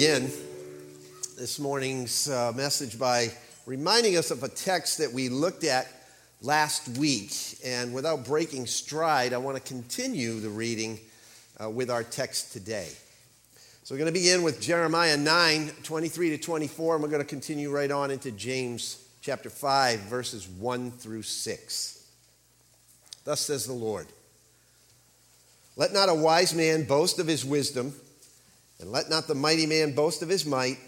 [0.00, 0.32] begin
[1.36, 3.30] this morning's uh, message by
[3.66, 5.86] reminding us of a text that we looked at
[6.40, 7.34] last week.
[7.62, 10.98] And without breaking stride, I want to continue the reading
[11.62, 12.88] uh, with our text today.
[13.82, 17.28] So we're going to begin with Jeremiah 9 23 to 24, and we're going to
[17.28, 22.06] continue right on into James chapter 5, verses 1 through 6.
[23.26, 24.06] Thus says the Lord
[25.76, 27.92] Let not a wise man boast of his wisdom
[28.80, 30.78] and let not the mighty man boast of his might,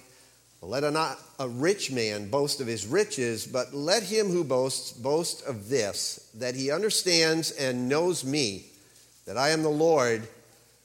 [0.62, 5.45] let not a rich man boast of his riches, but let him who boasts boast
[5.45, 8.66] of this, that he understands and knows me,
[9.27, 10.27] that I am the Lord,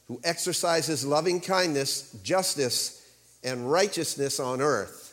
[0.08, 3.08] who exercises loving kindness, justice,
[3.44, 5.04] and righteousness on earth.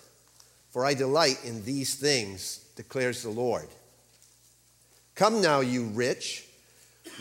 [0.71, 3.69] For I delight in these things, declares the Lord.
[5.15, 6.47] Come now, you rich,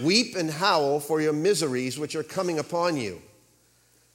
[0.01, 3.21] weep and howl for your miseries which are coming upon you.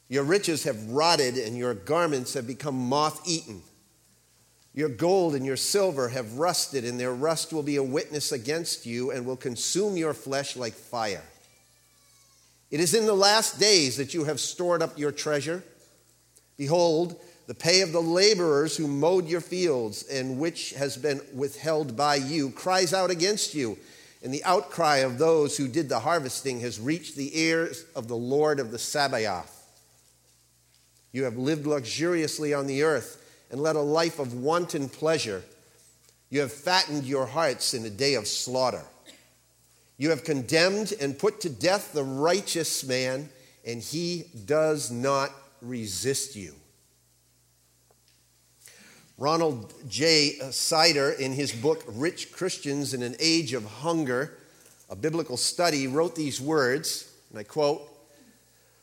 [0.09, 3.63] Your riches have rotted, and your garments have become moth eaten.
[4.75, 8.87] Your gold and your silver have rusted, and their rust will be a witness against
[8.87, 11.25] you and will consume your flesh like fire.
[12.71, 15.65] It is in the last days that you have stored up your treasure.
[16.57, 21.97] Behold, the pay of the laborers who mowed your fields and which has been withheld
[21.97, 23.79] by you cries out against you,
[24.23, 28.17] and the outcry of those who did the harvesting has reached the ears of the
[28.17, 29.58] Lord of the Sabaoth.
[31.13, 35.43] You have lived luxuriously on the earth and led a life of wanton pleasure.
[36.31, 38.85] You have fattened your hearts in a day of slaughter.
[39.97, 43.31] You have condemned and put to death the righteous man,
[43.67, 46.55] and he does not resist you.
[49.17, 50.39] Ronald J.
[50.53, 54.35] Sider, in his book Rich Christians in an Age of Hunger,
[54.89, 57.83] a biblical study, wrote these words, and I quote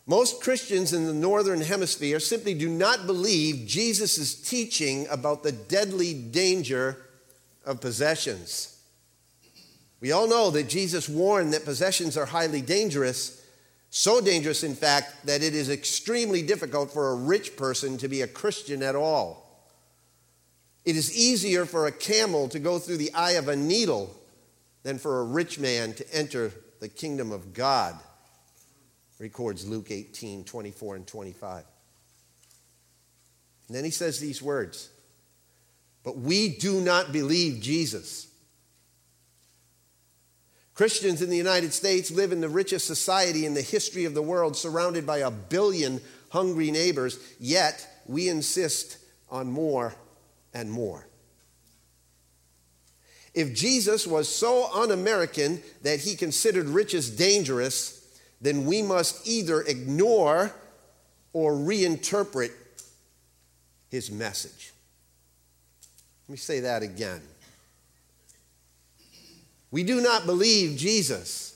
[0.07, 6.13] most Christians in the Northern Hemisphere simply do not believe Jesus' teaching about the deadly
[6.13, 6.97] danger
[7.65, 8.79] of possessions.
[9.99, 13.43] We all know that Jesus warned that possessions are highly dangerous,
[13.89, 18.21] so dangerous, in fact, that it is extremely difficult for a rich person to be
[18.21, 19.41] a Christian at all.
[20.83, 24.15] It is easier for a camel to go through the eye of a needle
[24.83, 27.95] than for a rich man to enter the kingdom of God
[29.19, 31.63] records Luke 18 24 and 25.
[33.67, 34.89] And then he says these words
[36.03, 38.27] But we do not believe Jesus.
[40.73, 44.21] Christians in the United States live in the richest society in the history of the
[44.21, 48.97] world, surrounded by a billion hungry neighbors, yet we insist
[49.29, 49.95] on more
[50.53, 51.07] and more.
[53.33, 57.94] If Jesus was so un American that he considered riches dangerous,
[58.45, 60.51] then we must either ignore
[61.33, 62.51] or reinterpret
[63.89, 64.73] his message.
[66.27, 67.21] Let me say that again.
[69.71, 71.54] We do not believe Jesus.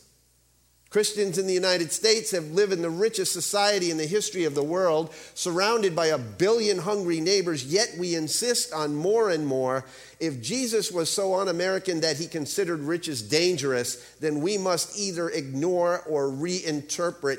[0.89, 4.55] Christians in the United States have lived in the richest society in the history of
[4.55, 9.85] the world, surrounded by a billion hungry neighbors, yet we insist on more and more.
[10.19, 15.29] If Jesus was so un American that he considered riches dangerous, then we must either
[15.29, 17.37] ignore or reinterpret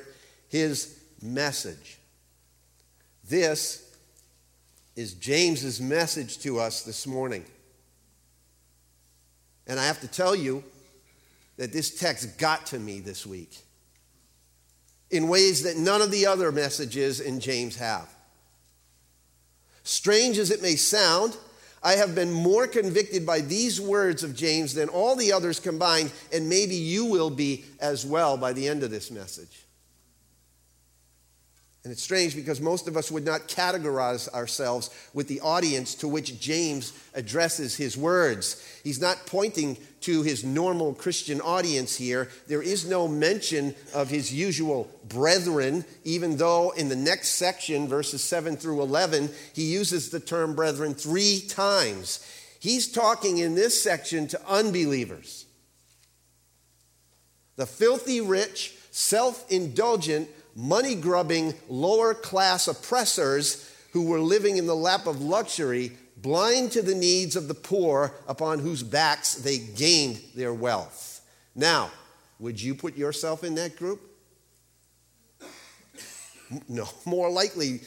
[0.48, 1.98] his message.
[3.28, 3.84] This
[4.94, 7.44] is James's message to us this morning.
[9.66, 10.62] And I have to tell you,
[11.60, 13.54] that this text got to me this week
[15.10, 18.08] in ways that none of the other messages in James have.
[19.82, 21.36] Strange as it may sound,
[21.82, 26.12] I have been more convicted by these words of James than all the others combined,
[26.32, 29.66] and maybe you will be as well by the end of this message.
[31.82, 36.08] And it's strange because most of us would not categorize ourselves with the audience to
[36.08, 38.62] which James addresses his words.
[38.84, 42.28] He's not pointing to his normal Christian audience here.
[42.48, 48.22] There is no mention of his usual brethren, even though in the next section, verses
[48.22, 52.26] 7 through 11, he uses the term brethren three times.
[52.58, 55.46] He's talking in this section to unbelievers.
[57.56, 64.76] The filthy rich, self indulgent, money grubbing, lower class oppressors who were living in the
[64.76, 70.20] lap of luxury, blind to the needs of the poor upon whose backs they gained
[70.34, 71.20] their wealth.
[71.54, 71.90] Now,
[72.38, 74.00] would you put yourself in that group?
[76.68, 77.80] No, more likely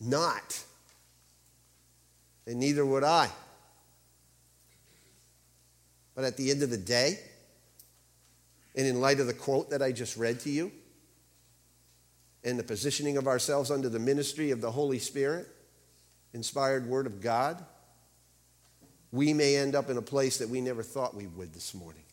[0.00, 0.62] not.
[2.46, 3.30] And neither would I.
[6.14, 7.18] But at the end of the day,
[8.74, 10.72] and in light of the quote that I just read to you,
[12.44, 15.46] and the positioning of ourselves under the ministry of the Holy Spirit,
[16.32, 17.64] inspired Word of God,
[19.12, 22.04] we may end up in a place that we never thought we would this morning.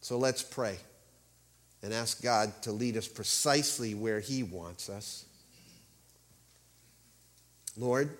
[0.00, 0.76] So let's pray
[1.82, 5.24] and ask God to lead us precisely where He wants us.
[7.76, 8.10] Lord,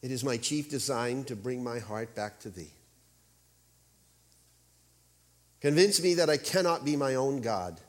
[0.00, 2.70] it is my chief design to bring my heart back to Thee.
[5.62, 7.80] Convince me that I cannot be my own God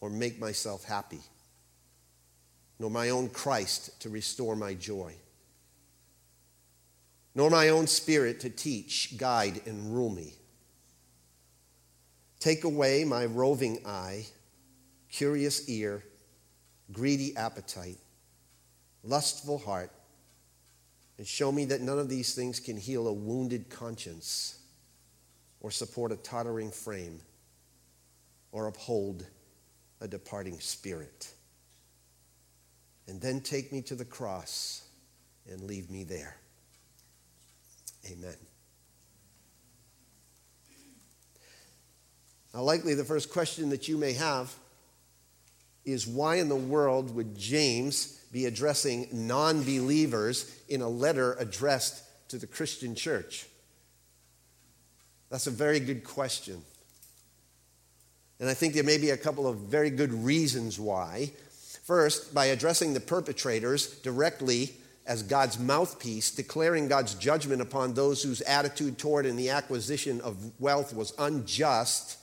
[0.00, 1.20] or make myself happy,
[2.80, 5.14] nor my own Christ to restore my joy,
[7.36, 10.34] nor my own spirit to teach, guide, and rule me.
[12.40, 14.26] Take away my roving eye,
[15.08, 16.02] curious ear,
[16.92, 17.98] greedy appetite,
[19.04, 19.92] lustful heart,
[21.16, 24.58] and show me that none of these things can heal a wounded conscience
[25.60, 27.20] or support a tottering frame
[28.52, 29.26] or uphold
[30.00, 31.32] a departing spirit.
[33.06, 34.84] And then take me to the cross
[35.50, 36.36] and leave me there.
[38.10, 38.36] Amen.
[42.54, 44.54] Now, likely the first question that you may have
[45.84, 52.02] is why in the world would James be addressing non believers in a letter addressed
[52.28, 53.46] to the Christian church?
[55.30, 56.62] That's a very good question.
[58.40, 61.32] And I think there may be a couple of very good reasons why.
[61.84, 64.74] First, by addressing the perpetrators directly
[65.06, 70.36] as God's mouthpiece, declaring God's judgment upon those whose attitude toward and the acquisition of
[70.60, 72.18] wealth was unjust,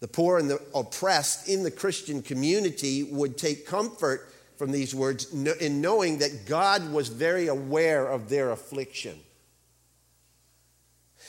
[0.00, 5.32] the poor and the oppressed in the Christian community would take comfort from these words
[5.32, 9.18] in knowing that God was very aware of their affliction.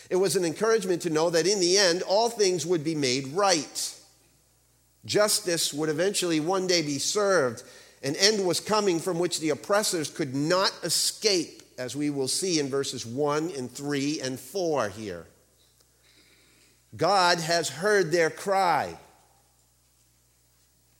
[0.09, 3.29] It was an encouragement to know that in the end, all things would be made
[3.29, 3.95] right.
[5.05, 7.63] Justice would eventually one day be served.
[8.03, 12.59] An end was coming from which the oppressors could not escape, as we will see
[12.59, 15.25] in verses 1 and 3 and 4 here.
[16.95, 18.97] God has heard their cry.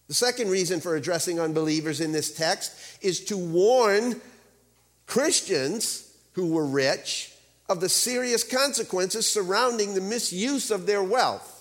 [0.08, 4.20] The second reason for addressing unbelievers in this text is to warn
[5.08, 7.32] Christians who were rich
[7.68, 11.52] of the serious consequences surrounding the misuse of their wealth.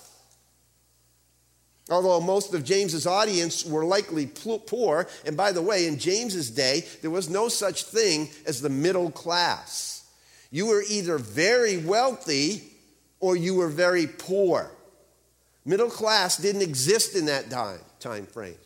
[1.90, 6.84] Although most of James's audience were likely poor, and by the way, in James's day,
[7.02, 10.04] there was no such thing as the middle class.
[10.50, 12.64] You were either very wealthy
[13.20, 14.70] or you were very poor.
[15.66, 18.56] Middle class didn't exist in that time, time frame.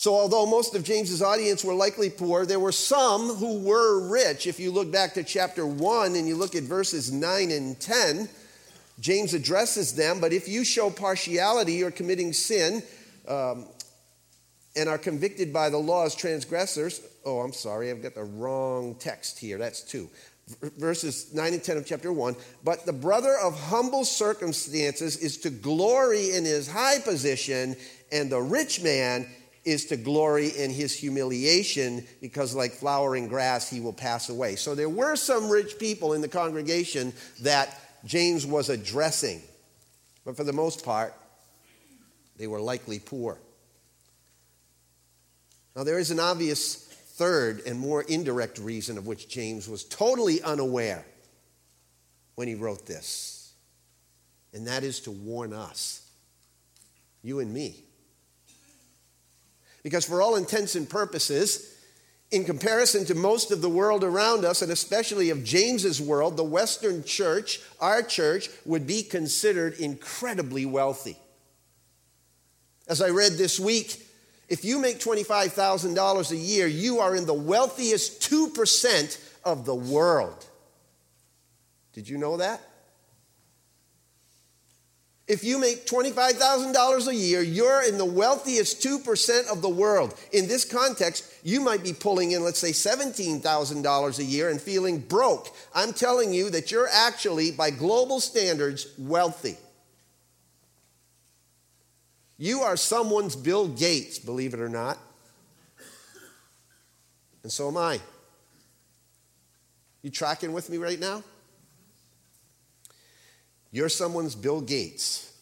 [0.00, 4.46] So, although most of James's audience were likely poor, there were some who were rich.
[4.46, 8.26] If you look back to chapter 1 and you look at verses 9 and 10,
[8.98, 10.18] James addresses them.
[10.18, 12.82] But if you show partiality, you're committing sin
[13.28, 13.66] um,
[14.74, 17.02] and are convicted by the law as transgressors.
[17.26, 19.58] Oh, I'm sorry, I've got the wrong text here.
[19.58, 20.08] That's 2.
[20.78, 22.36] Verses 9 and 10 of chapter 1.
[22.64, 27.76] But the brother of humble circumstances is to glory in his high position,
[28.10, 29.28] and the rich man
[29.64, 34.56] is to glory in his humiliation because, like flowering grass, he will pass away.
[34.56, 37.12] So there were some rich people in the congregation
[37.42, 39.42] that James was addressing,
[40.24, 41.14] but for the most part,
[42.36, 43.38] they were likely poor.
[45.76, 50.42] Now, there is an obvious third and more indirect reason of which James was totally
[50.42, 51.04] unaware
[52.34, 53.52] when he wrote this,
[54.54, 56.10] and that is to warn us,
[57.22, 57.84] you and me
[59.82, 61.76] because, for all intents and purposes,
[62.30, 66.44] in comparison to most of the world around us, and especially of James's world, the
[66.44, 71.16] Western church, our church, would be considered incredibly wealthy.
[72.86, 74.06] As I read this week,
[74.48, 80.44] if you make $25,000 a year, you are in the wealthiest 2% of the world.
[81.92, 82.60] Did you know that?
[85.30, 90.12] If you make $25,000 a year, you're in the wealthiest 2% of the world.
[90.32, 94.98] In this context, you might be pulling in, let's say, $17,000 a year and feeling
[94.98, 95.54] broke.
[95.72, 99.56] I'm telling you that you're actually, by global standards, wealthy.
[102.36, 104.98] You are someone's Bill Gates, believe it or not.
[107.44, 108.00] And so am I.
[110.02, 111.22] You tracking with me right now?
[113.72, 115.32] You're someone's Bill Gates.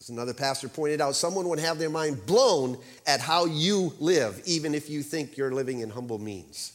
[0.00, 2.76] As another pastor pointed out, someone would have their mind blown
[3.06, 6.72] at how you live, even if you think you're living in humble means.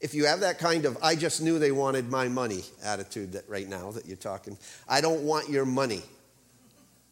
[0.00, 3.48] If you have that kind of, I just knew they wanted my money attitude that
[3.48, 4.56] right now that you're talking,
[4.88, 6.02] I don't want your money.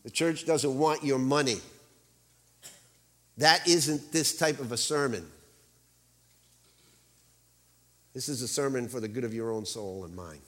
[0.04, 1.60] The church doesn't want your money.
[3.36, 5.26] That isn't this type of a sermon.
[8.14, 10.40] This is a sermon for the good of your own soul and mind.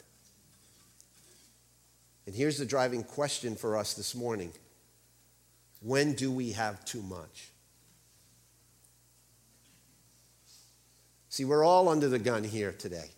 [2.30, 4.52] And here's the driving question for us this morning
[5.80, 7.50] When do we have too much?
[11.28, 13.10] See, we're all under the gun here today.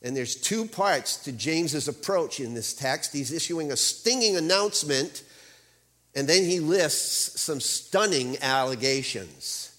[0.00, 3.12] And there's two parts to James's approach in this text.
[3.12, 5.22] He's issuing a stinging announcement,
[6.14, 9.76] and then he lists some stunning allegations.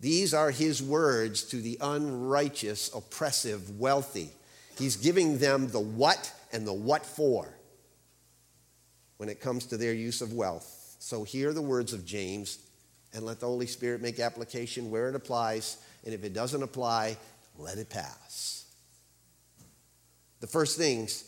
[0.00, 4.32] These are his words to the unrighteous, oppressive, wealthy.
[4.76, 7.52] He's giving them the what and the what for
[9.16, 10.96] when it comes to their use of wealth.
[10.98, 12.58] So hear the words of James
[13.14, 15.78] and let the Holy Spirit make application where it applies.
[16.04, 17.16] And if it doesn't apply,
[17.58, 18.66] let it pass.
[20.40, 21.24] The first things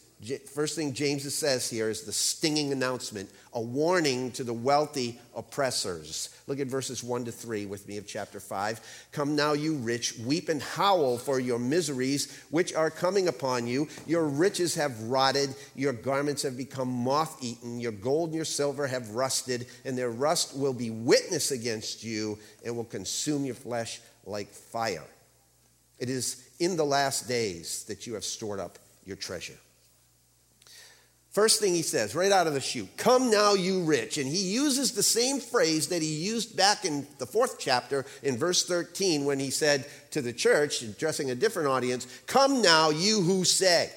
[0.54, 6.30] First thing James says here is the stinging announcement, a warning to the wealthy oppressors.
[6.46, 9.08] Look at verses 1 to 3 with me of chapter 5.
[9.12, 13.88] Come now, you rich, weep and howl for your miseries which are coming upon you.
[14.06, 18.86] Your riches have rotted, your garments have become moth eaten, your gold and your silver
[18.86, 24.00] have rusted, and their rust will be witness against you and will consume your flesh
[24.26, 25.04] like fire.
[25.98, 29.58] It is in the last days that you have stored up your treasure.
[31.34, 34.18] First thing he says, right out of the chute, come now, you rich.
[34.18, 38.36] And he uses the same phrase that he used back in the fourth chapter in
[38.36, 43.20] verse 13 when he said to the church, addressing a different audience, come now, you
[43.20, 43.90] who say.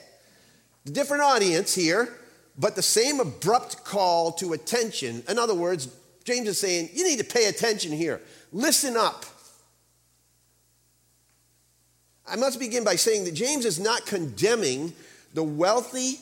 [0.86, 2.12] The different audience here,
[2.58, 5.22] but the same abrupt call to attention.
[5.30, 5.90] In other words,
[6.24, 8.20] James is saying, you need to pay attention here.
[8.52, 9.28] Listen up.
[12.28, 14.94] I must begin by saying that James is not condemning
[15.36, 16.18] the wealthy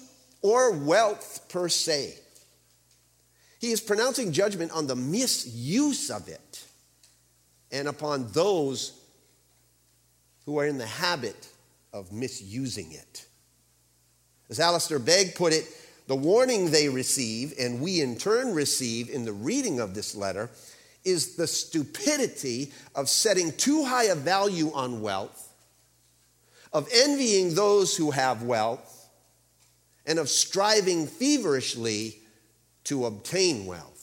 [0.46, 2.14] or wealth per se.
[3.60, 6.64] He is pronouncing judgment on the misuse of it
[7.72, 9.02] and upon those
[10.46, 11.48] who are in the habit
[11.92, 13.26] of misusing it.
[14.48, 15.66] As Alistair Begg put it,
[16.06, 20.52] the warning they receive, and we in turn receive in the reading of this letter,
[21.04, 25.52] is the stupidity of setting too high a value on wealth,
[26.72, 28.95] of envying those who have wealth,
[30.06, 32.20] and of striving feverishly
[32.86, 33.96] to obtain wealth.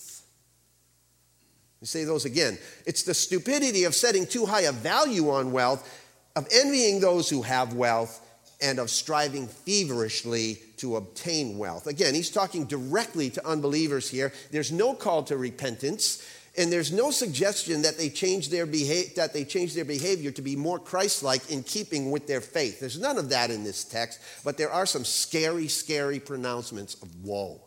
[1.85, 2.59] Say those again.
[2.87, 5.89] It's the stupidity of setting too high a value on wealth,
[6.37, 8.21] of envying those who have wealth,
[8.61, 11.89] and of striving feverishly to obtain wealth.
[11.89, 14.33] Again, he's talking directly to unbelievers here.
[14.53, 16.25] There's no call to repentance.
[16.57, 20.43] And there's no suggestion that they change their behavior, that they change their behavior to
[20.43, 22.79] be more Christ-like in keeping with their faith.
[22.79, 27.25] There's none of that in this text, but there are some scary, scary pronouncements of
[27.25, 27.63] woe.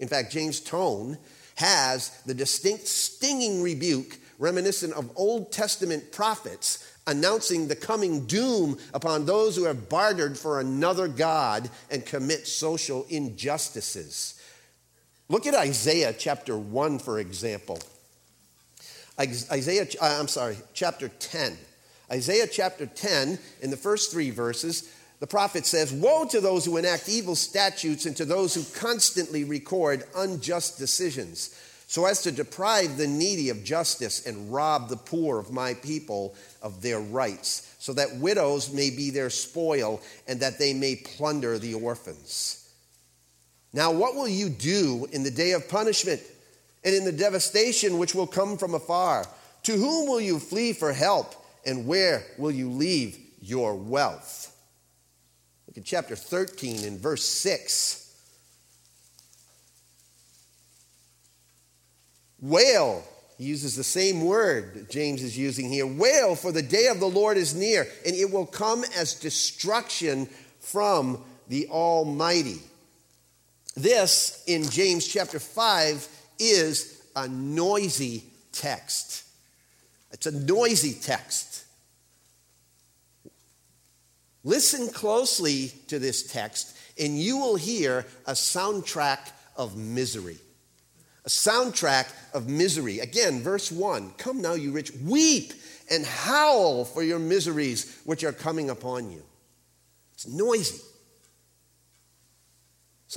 [0.00, 1.16] In fact, James' tone
[1.54, 9.24] has the distinct stinging rebuke reminiscent of Old Testament prophets announcing the coming doom upon
[9.24, 14.35] those who have bartered for another God and commit social injustices.
[15.28, 17.80] Look at Isaiah chapter 1, for example.
[19.18, 21.56] Isaiah, uh, I'm sorry, chapter 10.
[22.12, 26.76] Isaiah chapter 10, in the first three verses, the prophet says, Woe to those who
[26.76, 32.96] enact evil statutes and to those who constantly record unjust decisions, so as to deprive
[32.96, 37.92] the needy of justice and rob the poor of my people of their rights, so
[37.94, 42.65] that widows may be their spoil and that they may plunder the orphans.
[43.76, 46.22] Now, what will you do in the day of punishment
[46.82, 49.26] and in the devastation which will come from afar?
[49.64, 51.34] To whom will you flee for help,
[51.66, 54.56] and where will you leave your wealth?
[55.68, 58.02] Look at chapter 13 in verse 6.
[62.40, 63.04] Wail,
[63.36, 65.86] he uses the same word that James is using here.
[65.86, 70.30] Wail, for the day of the Lord is near, and it will come as destruction
[70.60, 72.62] from the Almighty.
[73.76, 79.24] This, in James chapter 5, is a noisy text.
[80.12, 81.64] It's a noisy text.
[84.44, 89.18] Listen closely to this text, and you will hear a soundtrack
[89.56, 90.38] of misery.
[91.26, 93.00] A soundtrack of misery.
[93.00, 95.52] Again, verse 1 Come now, you rich, weep
[95.90, 99.22] and howl for your miseries which are coming upon you.
[100.14, 100.80] It's noisy.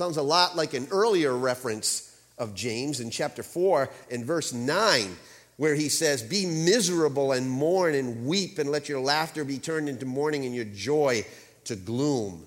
[0.00, 5.14] Sounds a lot like an earlier reference of James in chapter 4 and verse 9,
[5.58, 9.90] where he says, Be miserable and mourn and weep, and let your laughter be turned
[9.90, 11.26] into mourning and your joy
[11.64, 12.46] to gloom.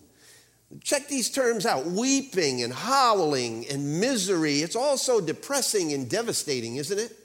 [0.81, 4.63] Check these terms out weeping and howling and misery.
[4.63, 7.15] It's all so depressing and devastating, isn't it?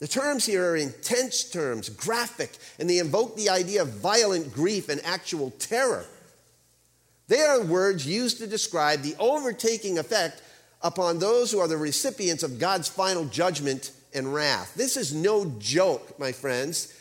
[0.00, 4.90] The terms here are intense terms, graphic, and they invoke the idea of violent grief
[4.90, 6.04] and actual terror.
[7.32, 10.42] They are words used to describe the overtaking effect
[10.82, 14.74] upon those who are the recipients of God's final judgment and wrath.
[14.74, 16.92] This is no joke, my friends.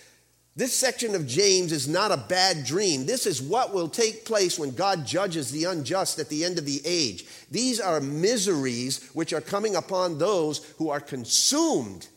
[0.56, 3.06] This section of James is not a bad dream.
[3.06, 6.66] This is what will take place when God judges the unjust at the end of
[6.66, 7.26] the age.
[7.52, 12.08] These are miseries which are coming upon those who are consumed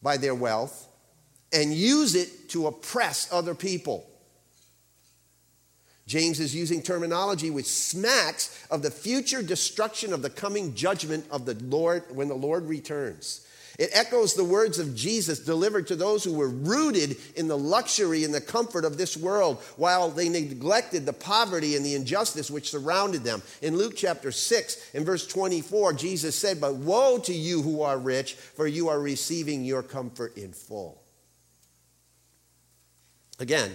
[0.00, 0.86] by their wealth
[1.52, 4.08] and use it to oppress other people.
[6.06, 11.46] James is using terminology which smacks of the future destruction of the coming judgment of
[11.46, 13.46] the Lord when the Lord returns.
[13.78, 18.22] It echoes the words of Jesus delivered to those who were rooted in the luxury
[18.22, 22.70] and the comfort of this world while they neglected the poverty and the injustice which
[22.70, 23.42] surrounded them.
[23.62, 27.98] In Luke chapter 6 and verse 24, Jesus said, But woe to you who are
[27.98, 31.02] rich, for you are receiving your comfort in full.
[33.40, 33.74] Again,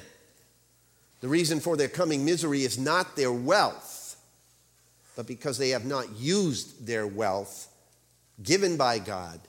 [1.21, 4.17] the reason for their coming misery is not their wealth,
[5.15, 7.67] but because they have not used their wealth
[8.41, 9.39] given by God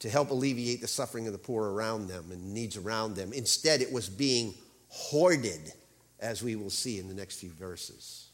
[0.00, 3.32] to help alleviate the suffering of the poor around them and needs around them.
[3.32, 4.54] Instead, it was being
[4.88, 5.72] hoarded,
[6.20, 8.28] as we will see in the next few verses.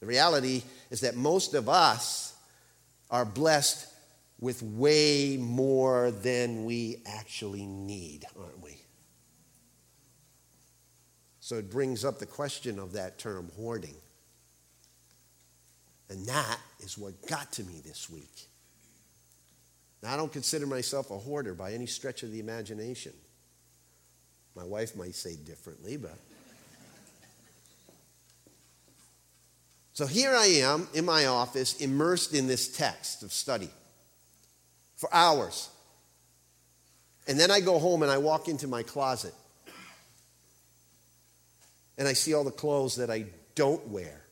[0.00, 2.34] The reality is that most of us
[3.10, 3.86] are blessed
[4.40, 8.76] with way more than we actually need, aren't we?
[11.48, 13.94] So it brings up the question of that term hoarding.
[16.10, 18.48] And that is what got to me this week.
[20.02, 23.14] Now, I don't consider myself a hoarder by any stretch of the imagination.
[24.54, 26.18] My wife might say differently, but.
[29.94, 33.70] So here I am in my office, immersed in this text of study
[34.96, 35.70] for hours.
[37.26, 39.32] And then I go home and I walk into my closet.
[41.98, 44.22] And I see all the clothes that I don't wear.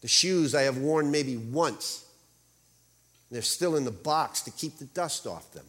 [0.00, 2.06] The shoes I have worn maybe once
[3.30, 5.66] they're still in the box to keep the dust off them.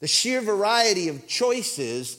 [0.00, 2.18] The sheer variety of choices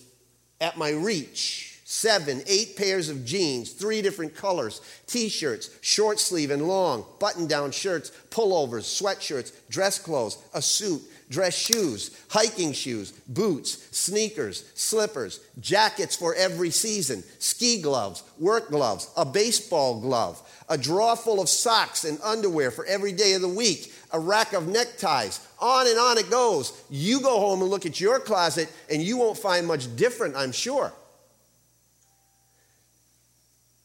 [0.61, 6.49] at my reach seven, eight pairs of jeans, three different colors, t shirts, short sleeve
[6.49, 13.11] and long, button down shirts, pullovers, sweatshirts, dress clothes, a suit, dress shoes, hiking shoes,
[13.27, 20.77] boots, sneakers, slippers, jackets for every season, ski gloves, work gloves, a baseball glove, a
[20.77, 24.67] drawer full of socks and underwear for every day of the week, a rack of
[24.67, 25.45] neckties.
[25.59, 26.73] On and on it goes.
[26.89, 30.51] You go home and look at your closet, and you won't find much different, I'm
[30.51, 30.93] sure.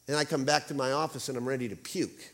[0.07, 2.33] And I come back to my office and I'm ready to puke.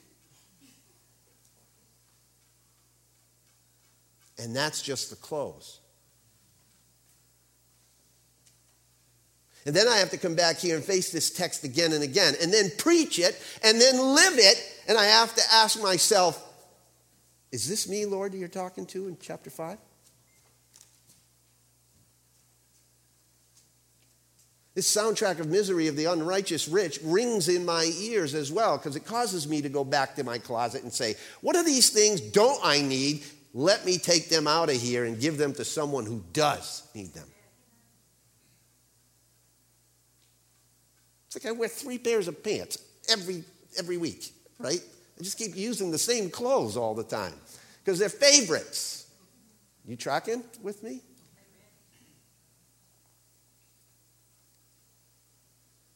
[4.38, 5.80] And that's just the clothes.
[9.66, 12.36] And then I have to come back here and face this text again and again,
[12.42, 14.64] and then preach it, and then live it.
[14.88, 16.42] And I have to ask myself,
[17.52, 19.78] is this me, Lord, that you're talking to in chapter 5?
[24.76, 28.98] This soundtrack of misery of the unrighteous rich rings in my ears as well because
[28.98, 32.20] it causes me to go back to my closet and say, What are these things
[32.20, 33.24] don't I need
[33.58, 37.14] let me take them out of here and give them to someone who does need
[37.14, 37.26] them.
[41.28, 42.78] It's like I wear three pairs of pants
[43.10, 43.46] every,
[43.78, 44.82] every week, right?
[45.18, 47.32] I just keep using the same clothes all the time
[47.82, 49.08] because they're favorites.
[49.88, 51.00] You tracking with me?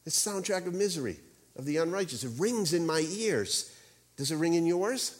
[0.05, 1.17] This soundtrack of misery
[1.57, 2.23] of the unrighteous.
[2.23, 3.75] It rings in my ears.
[4.15, 5.19] Does it ring in yours?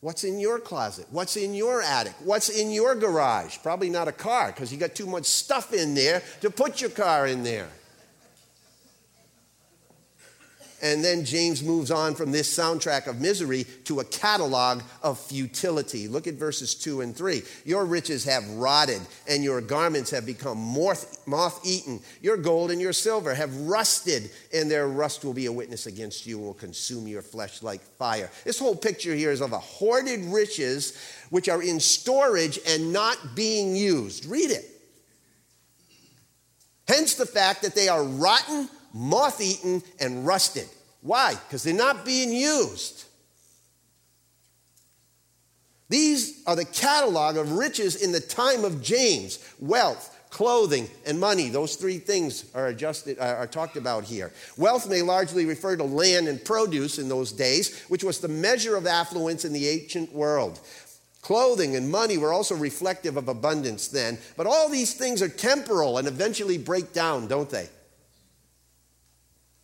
[0.00, 1.06] What's in your closet?
[1.10, 2.14] What's in your attic?
[2.24, 3.58] What's in your garage?
[3.62, 6.88] Probably not a car because you got too much stuff in there to put your
[6.88, 7.68] car in there.
[10.82, 16.08] And then James moves on from this soundtrack of misery to a catalog of futility.
[16.08, 17.42] Look at verses 2 and 3.
[17.64, 22.00] Your riches have rotted, and your garments have become moth eaten.
[22.22, 26.26] Your gold and your silver have rusted, and their rust will be a witness against
[26.26, 28.30] you and will consume your flesh like fire.
[28.44, 30.96] This whole picture here is of a hoarded riches
[31.28, 34.24] which are in storage and not being used.
[34.24, 34.64] Read it.
[36.88, 40.68] Hence the fact that they are rotten moth eaten, and rusted.
[41.02, 41.34] Why?
[41.34, 43.04] Because they're not being used.
[45.88, 51.48] These are the catalog of riches in the time of James wealth, clothing, and money.
[51.48, 54.32] Those three things are, adjusted, are talked about here.
[54.56, 58.76] Wealth may largely refer to land and produce in those days, which was the measure
[58.76, 60.60] of affluence in the ancient world.
[61.22, 65.98] Clothing and money were also reflective of abundance then, but all these things are temporal
[65.98, 67.68] and eventually break down, don't they?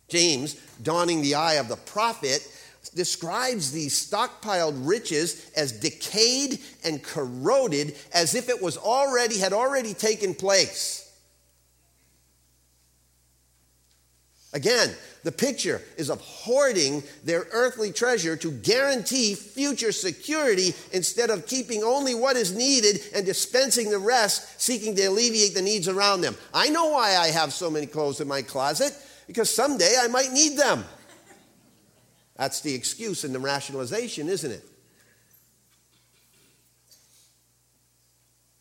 [0.09, 2.47] James, donning the eye of the prophet,
[2.95, 9.93] describes these stockpiled riches as decayed and corroded as if it was already had already
[9.93, 11.03] taken place.
[14.53, 21.45] Again, the picture is of hoarding their earthly treasure to guarantee future security instead of
[21.45, 26.21] keeping only what is needed and dispensing the rest, seeking to alleviate the needs around
[26.21, 26.35] them.
[26.53, 28.93] I know why I have so many clothes in my closet,
[29.27, 30.85] because someday I might need them.
[32.35, 34.63] That's the excuse and the rationalization, isn't it?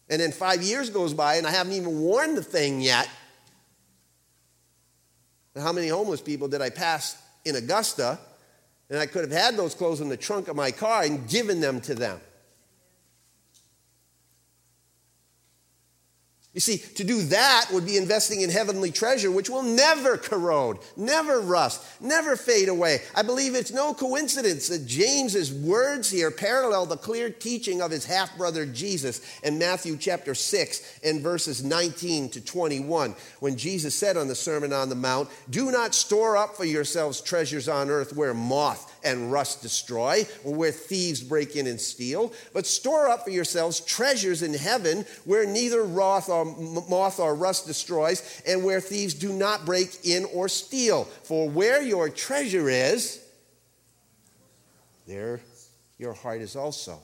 [0.08, 3.08] And then five years goes by and I haven't even worn the thing yet.
[5.54, 8.18] And how many homeless people did I pass in Augusta?
[8.88, 11.60] And I could have had those clothes in the trunk of my car and given
[11.60, 12.20] them to them.
[16.56, 20.78] You see, to do that would be investing in heavenly treasure, which will never corrode,
[20.96, 23.02] never rust, never fade away.
[23.14, 28.06] I believe it's no coincidence that James's words here parallel the clear teaching of his
[28.06, 34.16] half brother Jesus in Matthew chapter 6 and verses 19 to 21, when Jesus said
[34.16, 38.16] on the Sermon on the Mount, Do not store up for yourselves treasures on earth
[38.16, 43.24] where moth and rust destroy, or where thieves break in and steal, but store up
[43.24, 48.80] for yourselves treasures in heaven where neither moth or, moth or rust destroys, and where
[48.80, 51.04] thieves do not break in or steal.
[51.04, 53.22] For where your treasure is,
[55.06, 55.40] there
[55.98, 56.98] your heart is also.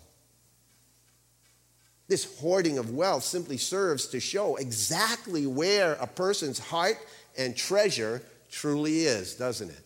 [2.09, 6.99] This hoarding of wealth simply serves to show exactly where a person's heart
[7.39, 9.85] and treasure truly is, doesn't it?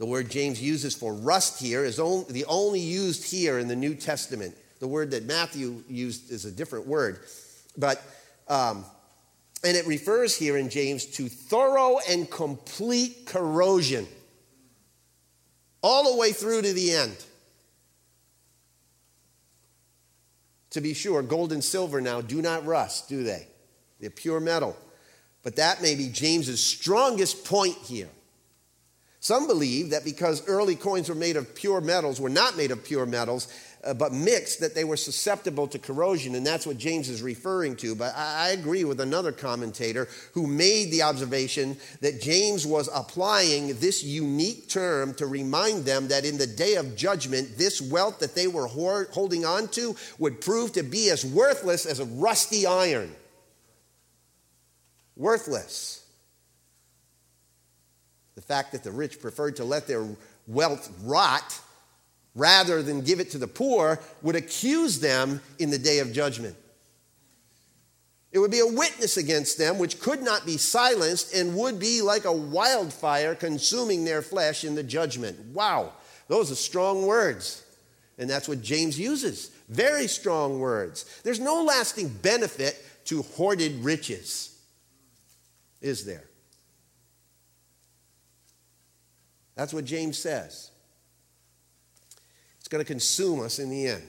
[0.00, 3.76] The word James uses for rust here is only, the only used here in the
[3.76, 4.56] New Testament.
[4.78, 7.20] The word that Matthew used is a different word.
[7.76, 8.02] But,
[8.48, 8.86] um,
[9.62, 14.06] and it refers here in James to thorough and complete corrosion,
[15.82, 17.22] all the way through to the end.
[20.70, 23.46] To be sure, gold and silver now do not rust, do they?
[24.00, 24.78] They're pure metal.
[25.42, 28.08] But that may be James's strongest point here.
[29.22, 32.82] Some believe that because early coins were made of pure metals, were not made of
[32.82, 33.48] pure metals,
[33.84, 37.76] uh, but mixed, that they were susceptible to corrosion, and that's what James is referring
[37.76, 37.94] to.
[37.94, 43.78] But I, I agree with another commentator who made the observation that James was applying
[43.78, 48.34] this unique term to remind them that in the day of judgment, this wealth that
[48.34, 53.14] they were holding on to would prove to be as worthless as a rusty iron.
[55.14, 55.99] Worthless.
[58.40, 60.06] The fact that the rich preferred to let their
[60.46, 61.60] wealth rot
[62.34, 66.56] rather than give it to the poor would accuse them in the day of judgment.
[68.32, 72.00] It would be a witness against them which could not be silenced and would be
[72.00, 75.38] like a wildfire consuming their flesh in the judgment.
[75.52, 75.92] Wow,
[76.26, 77.62] those are strong words.
[78.16, 79.50] And that's what James uses.
[79.68, 81.04] Very strong words.
[81.24, 84.58] There's no lasting benefit to hoarded riches,
[85.82, 86.24] is there?
[89.60, 90.70] That's what James says.
[92.60, 94.08] It's going to consume us in the end.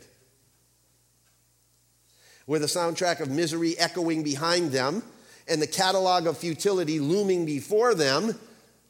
[2.47, 5.03] With the soundtrack of misery echoing behind them
[5.49, 8.39] and the catalog of futility looming before them,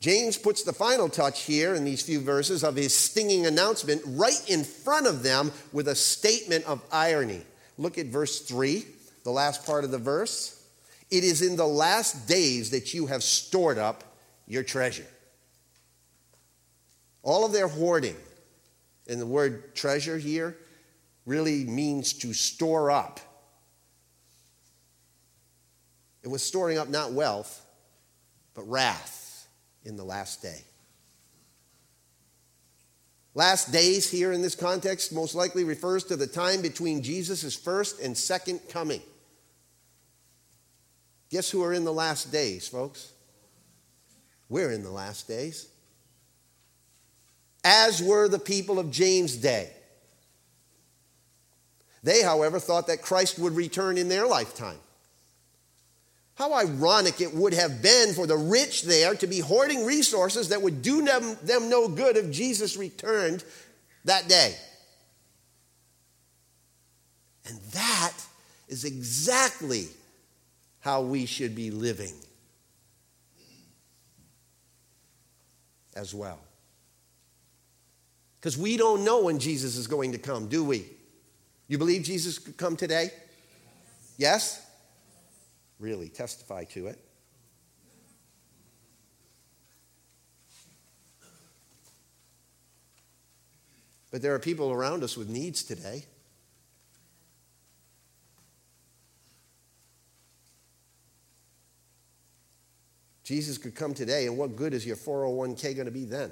[0.02, 4.48] James puts the final touch here in these few verses of his stinging announcement right
[4.48, 7.42] in front of them with a statement of irony.
[7.80, 8.86] Look at verse 3,
[9.24, 10.64] the last part of the verse.
[11.10, 14.04] It is in the last days that you have stored up
[14.46, 15.08] your treasure.
[17.24, 18.16] All of their hoarding,
[19.08, 20.58] and the word treasure here
[21.26, 23.20] really means to store up.
[26.24, 27.66] It was storing up not wealth,
[28.54, 29.48] but wrath
[29.84, 30.62] in the last day.
[33.34, 38.02] Last days here in this context most likely refers to the time between Jesus' first
[38.02, 39.02] and second coming.
[41.30, 43.14] Guess who are in the last days, folks?
[44.50, 45.71] We're in the last days
[47.64, 49.70] as were the people of James' day.
[52.04, 54.80] They, however, thought that Christ would return in their lifetime.
[56.36, 60.62] How ironic it would have been for the rich there to be hoarding resources that
[60.62, 63.44] would do them, them no good if Jesus returned
[64.06, 64.56] that day.
[67.48, 68.14] And that
[68.68, 69.88] is exactly
[70.80, 72.14] how we should be living
[75.96, 76.40] as well.
[78.42, 80.88] Because we don't know when Jesus is going to come, do we?
[81.68, 83.12] You believe Jesus could come today?
[84.18, 84.66] Yes?
[85.80, 87.00] Really, testify to it.
[94.10, 96.06] But there are people around us with needs today.
[103.24, 106.32] Jesus could come today, and what good is your 401k going to be then?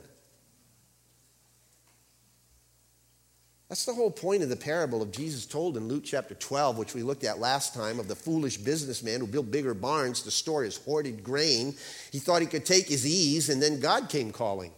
[3.70, 6.96] That's the whole point of the parable of Jesus told in Luke chapter 12, which
[6.96, 10.64] we looked at last time, of the foolish businessman who built bigger barns to store
[10.64, 11.76] his hoarded grain.
[12.12, 14.72] He thought he could take his ease, and then God came calling.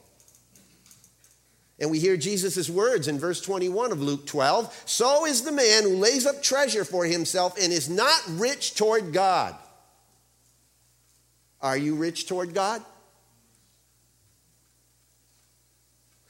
[1.80, 5.84] And we hear Jesus' words in verse 21 of Luke 12 So is the man
[5.84, 9.56] who lays up treasure for himself and is not rich toward God.
[11.62, 12.84] Are you rich toward God?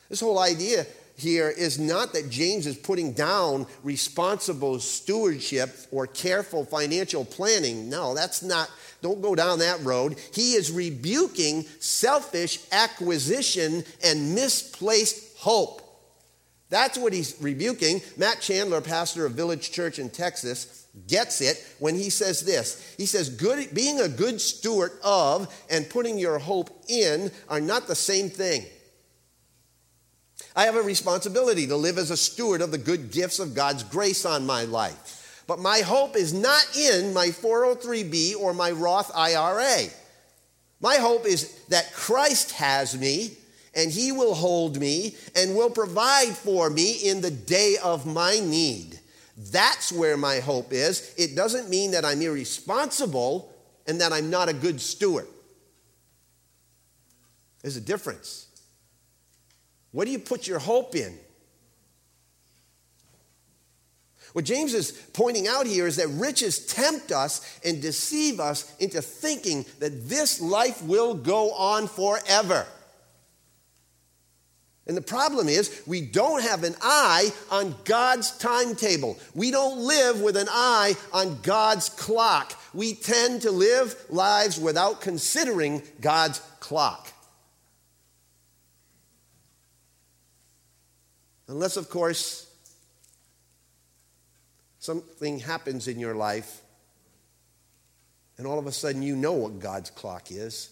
[0.09, 0.85] This whole idea
[1.21, 7.89] here is not that James is putting down responsible stewardship or careful financial planning.
[7.89, 8.69] No, that's not,
[9.01, 10.17] don't go down that road.
[10.33, 15.81] He is rebuking selfish acquisition and misplaced hope.
[16.69, 18.01] That's what he's rebuking.
[18.17, 22.95] Matt Chandler, pastor of Village Church in Texas, gets it when he says this.
[22.97, 27.87] He says, good, being a good steward of and putting your hope in are not
[27.87, 28.65] the same thing.
[30.55, 33.83] I have a responsibility to live as a steward of the good gifts of God's
[33.83, 35.43] grace on my life.
[35.47, 39.87] But my hope is not in my 403b or my Roth IRA.
[40.81, 43.37] My hope is that Christ has me
[43.75, 48.39] and he will hold me and will provide for me in the day of my
[48.39, 48.99] need.
[49.37, 51.13] That's where my hope is.
[51.17, 53.53] It doesn't mean that I'm irresponsible
[53.87, 55.27] and that I'm not a good steward.
[57.61, 58.47] There's a difference.
[59.91, 61.17] What do you put your hope in?
[64.33, 69.01] What James is pointing out here is that riches tempt us and deceive us into
[69.01, 72.65] thinking that this life will go on forever.
[74.87, 79.19] And the problem is, we don't have an eye on God's timetable.
[79.35, 82.59] We don't live with an eye on God's clock.
[82.73, 87.10] We tend to live lives without considering God's clock.
[91.51, 92.49] Unless, of course,
[94.79, 96.61] something happens in your life
[98.37, 100.69] and all of a sudden you know what God's clock is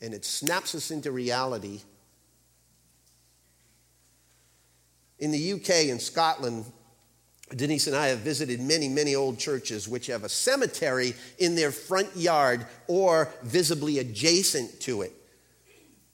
[0.00, 1.82] and it snaps us into reality.
[5.18, 6.64] In the UK and Scotland,
[7.54, 11.70] Denise and I have visited many, many old churches which have a cemetery in their
[11.70, 15.12] front yard or visibly adjacent to it,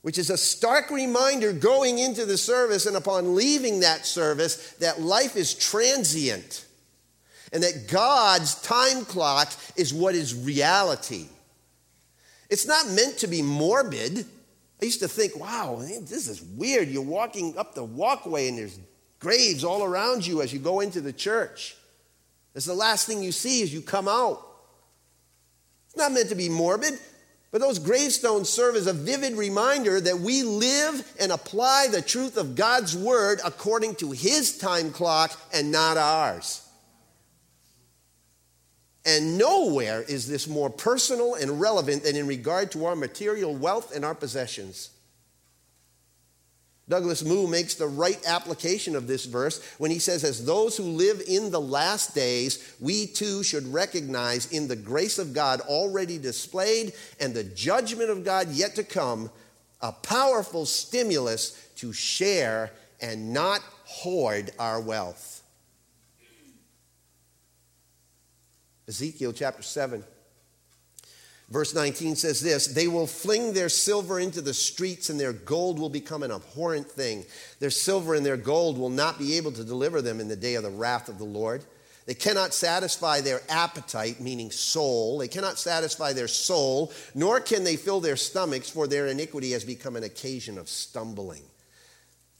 [0.02, 5.00] which is a stark reminder going into the service and upon leaving that service that
[5.00, 6.66] life is transient
[7.52, 11.26] and that God's time clock is what is reality.
[12.48, 14.24] It's not meant to be morbid.
[14.80, 16.88] I used to think, wow, this is weird.
[16.88, 18.78] You're walking up the walkway and there's
[19.18, 21.76] graves all around you as you go into the church.
[22.54, 24.44] It's the last thing you see as you come out.
[25.86, 26.98] It's not meant to be morbid,
[27.50, 32.36] but those gravestones serve as a vivid reminder that we live and apply the truth
[32.36, 36.66] of God's word according to his time clock and not ours.
[39.04, 43.94] And nowhere is this more personal and relevant than in regard to our material wealth
[43.96, 44.90] and our possessions.
[46.90, 50.83] Douglas Moo makes the right application of this verse when he says, As those who
[50.83, 56.18] live in the last days, we too should recognize in the grace of God already
[56.18, 59.31] displayed and the judgment of God yet to come
[59.81, 65.44] a powerful stimulus to share and not hoard our wealth.
[68.88, 70.03] Ezekiel chapter 7
[71.50, 75.78] Verse 19 says this They will fling their silver into the streets, and their gold
[75.78, 77.24] will become an abhorrent thing.
[77.58, 80.54] Their silver and their gold will not be able to deliver them in the day
[80.54, 81.64] of the wrath of the Lord.
[82.06, 85.18] They cannot satisfy their appetite, meaning soul.
[85.18, 89.64] They cannot satisfy their soul, nor can they fill their stomachs, for their iniquity has
[89.64, 91.42] become an occasion of stumbling.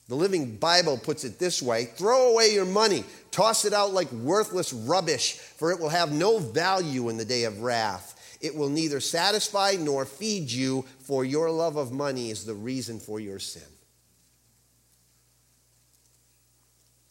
[0.09, 4.11] The Living Bible puts it this way throw away your money, toss it out like
[4.11, 8.17] worthless rubbish, for it will have no value in the day of wrath.
[8.41, 12.99] It will neither satisfy nor feed you, for your love of money is the reason
[12.99, 13.63] for your sin.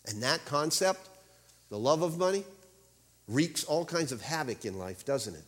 [0.08, 1.08] And that concept,
[1.70, 2.44] the love of money,
[3.28, 5.44] wreaks all kinds of havoc in life, doesn't it?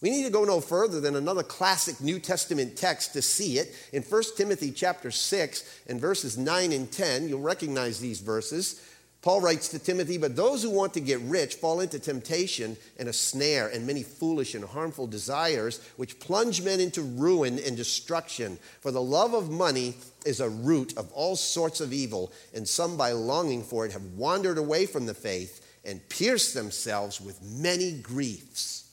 [0.00, 3.72] We need to go no further than another classic New Testament text to see it.
[3.92, 8.82] In 1 Timothy chapter 6 and verses 9 and 10, you'll recognize these verses.
[9.22, 13.08] Paul writes to Timothy, But those who want to get rich fall into temptation and
[13.08, 18.58] a snare and many foolish and harmful desires, which plunge men into ruin and destruction.
[18.80, 19.94] For the love of money
[20.26, 24.04] is a root of all sorts of evil, and some by longing for it have
[24.16, 28.90] wandered away from the faith and pierced themselves with many griefs.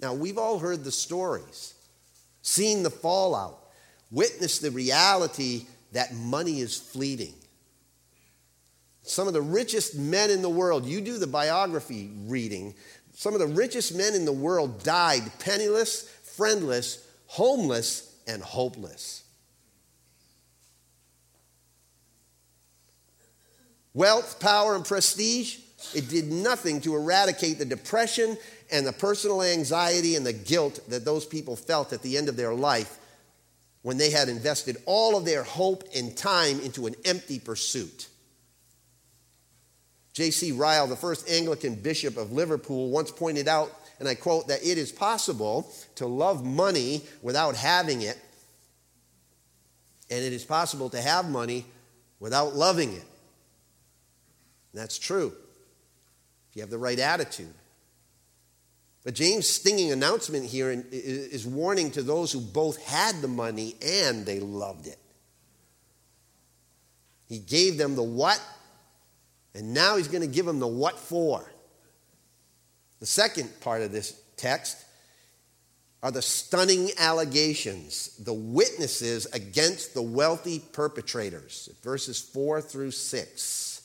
[0.00, 1.74] Now, we've all heard the stories,
[2.40, 3.58] seen the fallout,
[4.10, 7.34] witnessed the reality that money is fleeting.
[9.02, 12.74] Some of the richest men in the world, you do the biography reading,
[13.14, 19.22] some of the richest men in the world died penniless, friendless, homeless, and hopeless.
[23.94, 25.58] Wealth, power, and prestige,
[25.94, 28.38] it did nothing to eradicate the depression
[28.70, 32.36] and the personal anxiety and the guilt that those people felt at the end of
[32.36, 32.98] their life
[33.82, 38.08] when they had invested all of their hope and time into an empty pursuit.
[40.12, 40.52] J.C.
[40.52, 44.78] Ryle, the first Anglican bishop of Liverpool, once pointed out, and I quote, that it
[44.78, 48.18] is possible to love money without having it,
[50.10, 51.64] and it is possible to have money
[52.20, 53.04] without loving it.
[54.72, 55.32] And that's true
[56.50, 57.54] if you have the right attitude.
[59.04, 64.24] But James' stinging announcement here is warning to those who both had the money and
[64.24, 64.98] they loved it.
[67.28, 68.40] He gave them the what,
[69.54, 71.44] and now he's going to give them the what for.
[73.00, 74.84] The second part of this text
[76.02, 83.82] are the stunning allegations, the witnesses against the wealthy perpetrators, verses 4 through 6.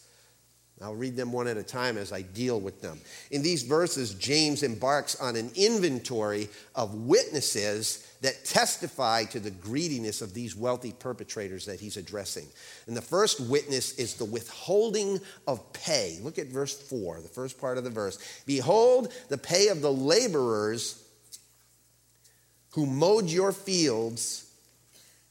[0.81, 2.99] I'll read them one at a time as I deal with them.
[3.31, 10.21] In these verses, James embarks on an inventory of witnesses that testify to the greediness
[10.21, 12.47] of these wealthy perpetrators that he's addressing.
[12.87, 16.19] And the first witness is the withholding of pay.
[16.23, 18.17] Look at verse 4, the first part of the verse.
[18.45, 21.03] Behold, the pay of the laborers
[22.71, 24.49] who mowed your fields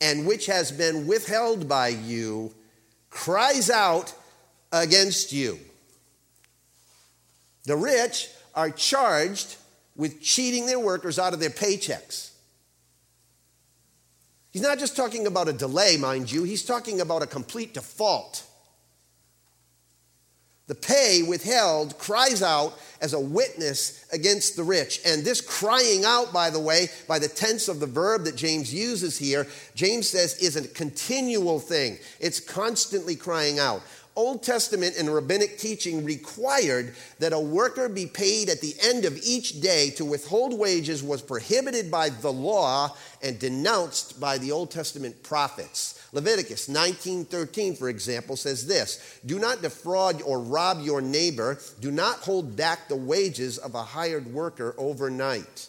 [0.01, 2.55] and which has been withheld by you
[3.11, 4.13] cries out
[4.73, 5.59] against you.
[7.65, 9.57] The rich are charged
[9.97, 12.31] with cheating their workers out of their paychecks.
[14.57, 18.43] He's not just talking about a delay, mind you, he's talking about a complete default.
[20.67, 25.03] The pay withheld cries out as a witness against the rich.
[25.05, 28.73] And this crying out, by the way, by the tense of the verb that James
[28.73, 31.99] uses here, James says is a continual thing.
[32.19, 33.83] It's constantly crying out.
[34.17, 39.19] Old Testament and rabbinic teaching required that a worker be paid at the end of
[39.23, 44.71] each day to withhold wages was prohibited by the law and denounced by the Old
[44.71, 46.01] Testament prophets.
[46.13, 52.21] Leviticus 19:13 for example says this, "Do not defraud or rob your neighbor, do not
[52.21, 55.69] hold back the wages of a hired worker overnight."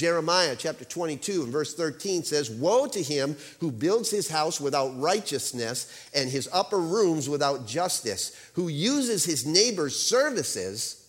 [0.00, 4.98] Jeremiah chapter 22 and verse 13 says, Woe to him who builds his house without
[4.98, 11.06] righteousness and his upper rooms without justice, who uses his neighbor's services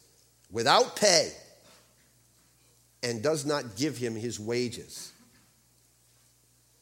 [0.52, 1.32] without pay
[3.02, 5.14] and does not give him his wages.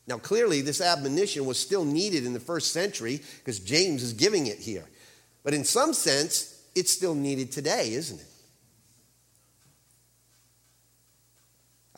[0.07, 4.47] Now, clearly, this admonition was still needed in the first century because James is giving
[4.47, 4.85] it here.
[5.43, 8.25] But in some sense, it's still needed today, isn't it?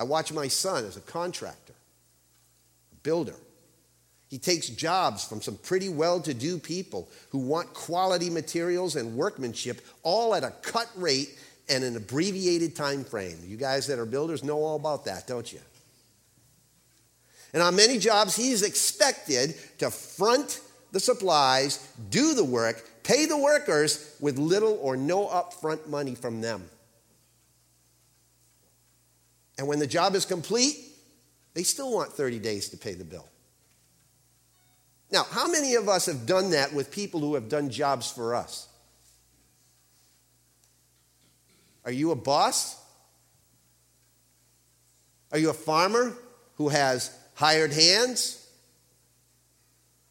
[0.01, 1.75] I watch my son as a contractor,
[2.91, 3.35] a builder.
[4.29, 9.15] He takes jobs from some pretty well to do people who want quality materials and
[9.15, 11.37] workmanship all at a cut rate
[11.69, 13.37] and an abbreviated time frame.
[13.45, 15.59] You guys that are builders know all about that, don't you?
[17.53, 20.61] And on many jobs, he's expected to front
[20.93, 26.41] the supplies, do the work, pay the workers with little or no upfront money from
[26.41, 26.70] them.
[29.61, 30.75] And when the job is complete,
[31.53, 33.27] they still want 30 days to pay the bill.
[35.11, 38.33] Now, how many of us have done that with people who have done jobs for
[38.33, 38.67] us?
[41.85, 42.75] Are you a boss?
[45.31, 46.11] Are you a farmer
[46.55, 48.43] who has hired hands?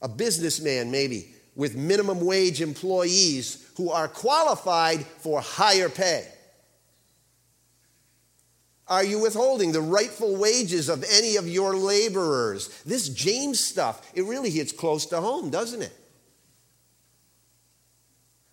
[0.01, 6.29] A businessman, maybe, with minimum wage employees who are qualified for higher pay.
[8.91, 12.69] Are you withholding the rightful wages of any of your laborers?
[12.85, 15.93] This James stuff, it really hits close to home, doesn't it?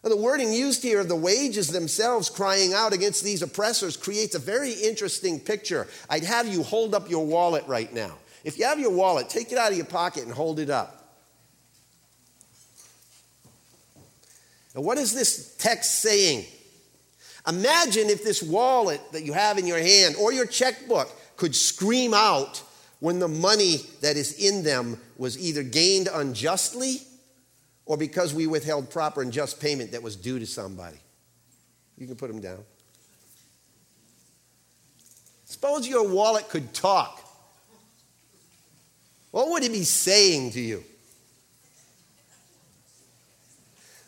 [0.03, 4.39] The wording used here of the wages themselves crying out against these oppressors creates a
[4.39, 5.85] very interesting picture.
[6.09, 8.13] I'd have you hold up your wallet right now.
[8.45, 11.13] If you have your wallet, take it out of your pocket and hold it up.
[14.73, 16.45] Now, what is this text saying?
[17.47, 22.13] Imagine if this wallet that you have in your hand or your checkbook could scream
[22.13, 22.61] out
[22.99, 26.97] when the money that is in them was either gained unjustly
[27.85, 30.97] or because we withheld proper and just payment that was due to somebody.
[31.97, 32.63] You can put them down.
[35.45, 37.23] Suppose your wallet could talk.
[39.31, 40.83] What would it be saying to you?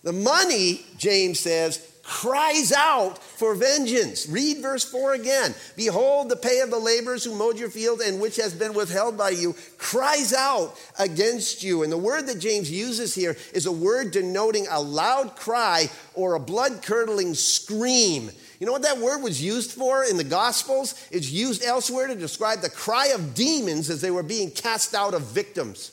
[0.03, 4.27] The money, James says, cries out for vengeance.
[4.27, 5.53] Read verse 4 again.
[5.75, 9.15] Behold, the pay of the laborers who mowed your field and which has been withheld
[9.15, 11.83] by you cries out against you.
[11.83, 16.33] And the word that James uses here is a word denoting a loud cry or
[16.33, 18.31] a blood curdling scream.
[18.59, 21.07] You know what that word was used for in the Gospels?
[21.11, 25.13] It's used elsewhere to describe the cry of demons as they were being cast out
[25.13, 25.91] of victims.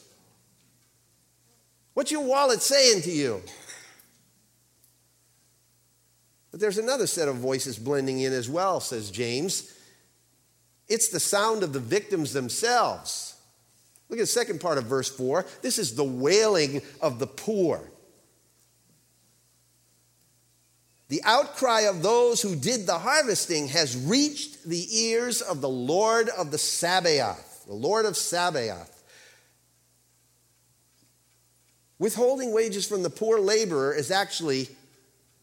[1.93, 3.43] What's your wallet saying to you?
[6.57, 9.75] But there's another set of voices blending in as well, says James.
[10.89, 13.35] It's the sound of the victims themselves.
[14.09, 15.45] Look at the second part of verse 4.
[15.61, 17.83] This is the wailing of the poor.
[21.09, 26.31] The outcry of those who did the harvesting has reached the ears of the Lord
[26.31, 29.05] of the Sabaoth, the Lord of Sabaoth.
[31.99, 34.71] Withholding wages from the poor laborer is actually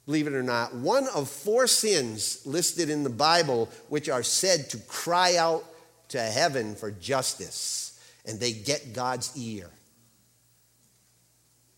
[0.05, 4.69] believe it or not, one of four sins listed in the Bible which are said
[4.71, 5.63] to cry out
[6.09, 9.69] to heaven for justice, and they get God's ear.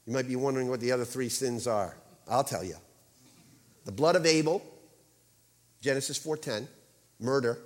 [0.06, 1.96] You might be wondering what the other three sins are.
[2.28, 2.76] I'll tell you.
[3.86, 4.64] The blood of Abel,
[5.82, 6.68] Genesis 4:10,
[7.20, 7.60] murder.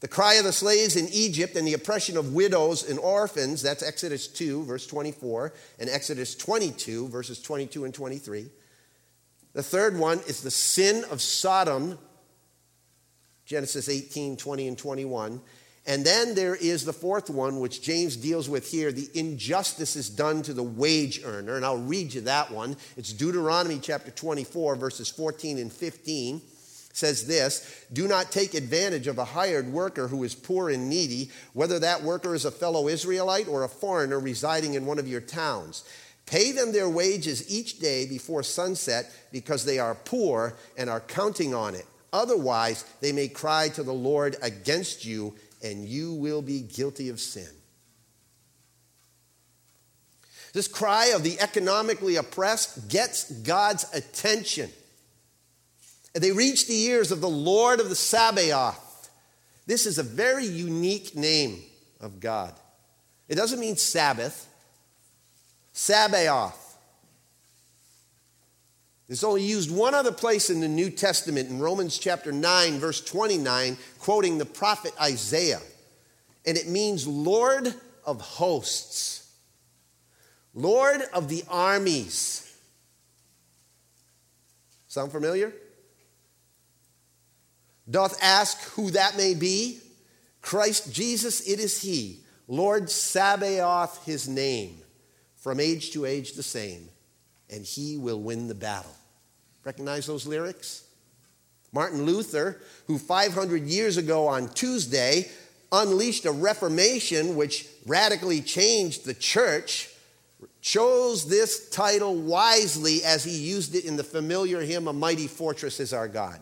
[0.00, 3.82] The cry of the slaves in Egypt and the oppression of widows and orphans, that's
[3.82, 8.48] Exodus 2, verse 24, and Exodus 22, verses 22 and 23.
[9.54, 11.98] The third one is the sin of Sodom,
[13.44, 15.40] Genesis 18, 20, and 21.
[15.88, 20.10] And then there is the fourth one, which James deals with here the injustice is
[20.10, 21.56] done to the wage earner.
[21.56, 22.76] And I'll read you that one.
[22.98, 26.36] It's Deuteronomy chapter 24, verses 14 and 15.
[26.36, 26.42] It
[26.92, 31.30] says this Do not take advantage of a hired worker who is poor and needy,
[31.54, 35.22] whether that worker is a fellow Israelite or a foreigner residing in one of your
[35.22, 35.84] towns.
[36.28, 41.54] Pay them their wages each day before sunset because they are poor and are counting
[41.54, 41.86] on it.
[42.12, 47.18] Otherwise, they may cry to the Lord against you, and you will be guilty of
[47.18, 47.48] sin.
[50.52, 54.70] This cry of the economically oppressed gets God's attention.
[56.14, 59.10] And they reach the ears of the Lord of the Sabaoth.
[59.66, 61.62] This is a very unique name
[62.00, 62.54] of God.
[63.28, 64.46] It doesn't mean Sabbath,
[65.78, 66.76] Sabaoth.
[69.08, 73.00] It's only used one other place in the New Testament, in Romans chapter 9, verse
[73.00, 75.60] 29, quoting the prophet Isaiah.
[76.44, 77.72] And it means Lord
[78.04, 79.32] of hosts,
[80.52, 82.52] Lord of the armies.
[84.88, 85.52] Sound familiar?
[87.88, 89.78] Doth ask who that may be?
[90.42, 94.82] Christ Jesus, it is He, Lord Sabaoth, His name
[95.48, 96.90] from age to age the same,
[97.48, 98.94] and he will win the battle.
[99.64, 100.84] Recognize those lyrics?
[101.72, 105.30] Martin Luther, who 500 years ago on Tuesday
[105.72, 109.88] unleashed a reformation which radically changed the church,
[110.60, 115.80] chose this title wisely as he used it in the familiar hymn, A Mighty Fortress
[115.80, 116.40] is Our God.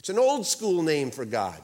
[0.00, 1.62] It's an old school name for God,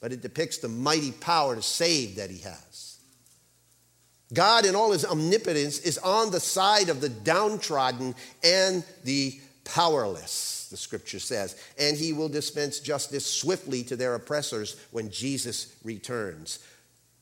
[0.00, 2.83] but it depicts the mighty power to save that he has.
[4.32, 10.68] God, in all his omnipotence, is on the side of the downtrodden and the powerless,
[10.70, 11.56] the scripture says.
[11.78, 16.58] And he will dispense justice swiftly to their oppressors when Jesus returns.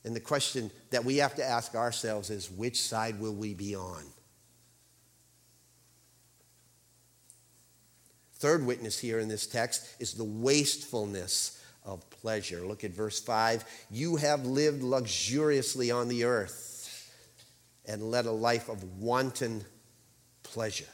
[0.05, 3.75] And the question that we have to ask ourselves is which side will we be
[3.75, 4.03] on?
[8.35, 12.65] Third witness here in this text is the wastefulness of pleasure.
[12.65, 13.63] Look at verse 5.
[13.89, 16.72] You have lived luxuriously on the earth
[17.85, 19.63] and led a life of wanton
[20.43, 20.85] pleasure.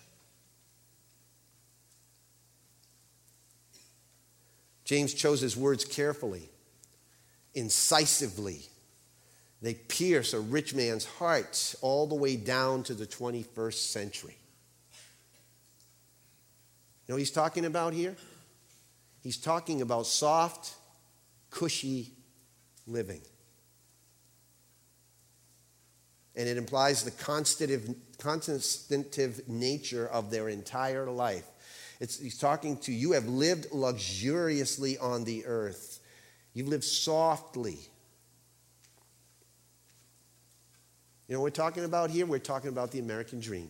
[4.86, 6.50] James chose his words carefully,
[7.54, 8.62] incisively.
[9.62, 14.38] They pierce a rich man's heart all the way down to the 21st century.
[17.06, 18.16] You know what he's talking about here?
[19.22, 20.74] He's talking about soft,
[21.52, 22.14] cushy
[22.88, 23.22] living.
[26.40, 31.44] And it implies the constitutive, nature of their entire life.
[32.00, 36.00] It's, he's talking to you have lived luxuriously on the earth.
[36.54, 37.78] You've lived softly.
[41.28, 42.26] You know what we're talking about here?
[42.26, 43.68] We're talking about the American dream.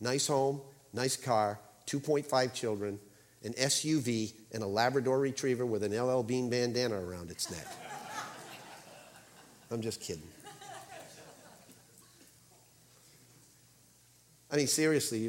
[0.00, 0.62] Nice home,
[0.94, 2.98] nice car, 2.5 children,
[3.44, 7.66] an SUV, and a Labrador retriever with an LL Bean bandana around its neck.
[9.70, 10.22] I'm just kidding.
[14.52, 15.28] I mean, seriously,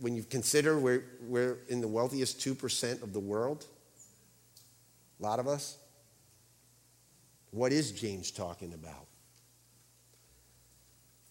[0.00, 3.64] when you consider we're, we're in the wealthiest 2% of the world,
[5.20, 5.78] a lot of us,
[7.50, 9.06] what is James talking about?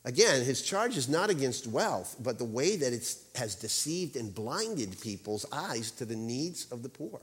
[0.06, 4.34] Again, his charge is not against wealth, but the way that it has deceived and
[4.34, 7.20] blinded people's eyes to the needs of the poor.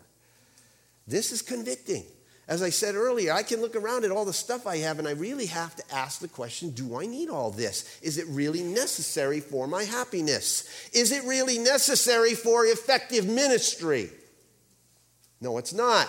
[1.06, 2.04] This is convicting.
[2.48, 5.06] As I said earlier, I can look around at all the stuff I have and
[5.06, 7.98] I really have to ask the question do I need all this?
[8.02, 10.68] Is it really necessary for my happiness?
[10.92, 14.10] Is it really necessary for effective ministry?
[15.40, 16.08] No, it's not.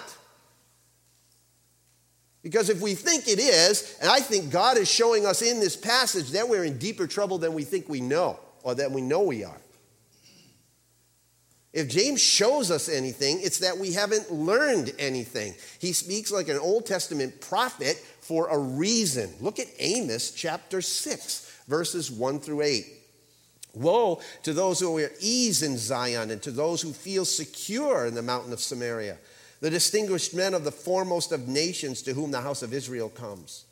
[2.41, 5.77] Because if we think it is, and I think God is showing us in this
[5.77, 9.21] passage that we're in deeper trouble than we think we know, or that we know
[9.21, 9.62] we are.
[11.73, 15.55] If James shows us anything, it's that we haven't learned anything.
[15.79, 19.33] He speaks like an Old Testament prophet for a reason.
[19.41, 22.85] Look at Amos chapter 6, verses 1 through 8.
[23.73, 28.05] Woe to those who are at ease in Zion and to those who feel secure
[28.05, 29.17] in the mountain of Samaria,
[29.59, 33.65] the distinguished men of the foremost of nations to whom the house of Israel comes.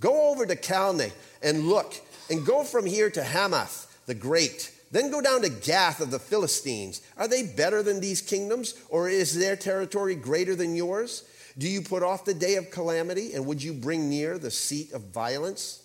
[0.00, 1.12] Go over to Calneh
[1.42, 1.94] and look,
[2.28, 6.18] and go from here to Hamath the great then go down to Gath of the
[6.18, 7.02] Philistines.
[7.18, 11.24] Are they better than these kingdoms, or is their territory greater than yours?
[11.58, 14.92] Do you put off the day of calamity, and would you bring near the seat
[14.92, 15.82] of violence?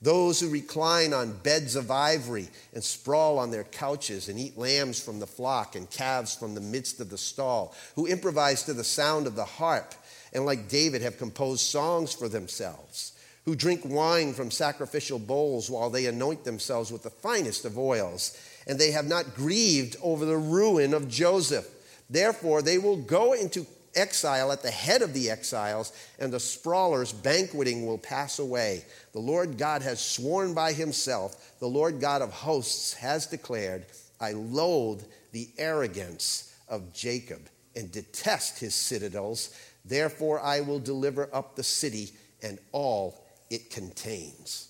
[0.00, 5.02] Those who recline on beds of ivory and sprawl on their couches and eat lambs
[5.02, 8.84] from the flock and calves from the midst of the stall, who improvise to the
[8.84, 9.94] sound of the harp
[10.32, 13.17] and, like David, have composed songs for themselves
[13.48, 18.36] who drink wine from sacrificial bowls while they anoint themselves with the finest of oils,
[18.66, 21.66] and they have not grieved over the ruin of Joseph.
[22.10, 27.10] Therefore, they will go into exile at the head of the exiles, and the sprawlers
[27.10, 28.84] banqueting will pass away.
[29.14, 33.86] The Lord God has sworn by himself, the Lord God of hosts has declared,
[34.20, 39.58] I loathe the arrogance of Jacob and detest his citadels.
[39.86, 42.10] Therefore, I will deliver up the city
[42.42, 44.68] and all it contains.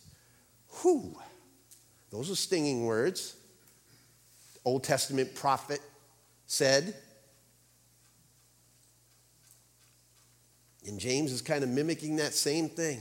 [0.80, 1.16] Whew.
[2.10, 3.36] Those are stinging words.
[4.64, 5.80] Old Testament prophet
[6.46, 6.94] said.
[10.86, 13.00] And James is kind of mimicking that same thing.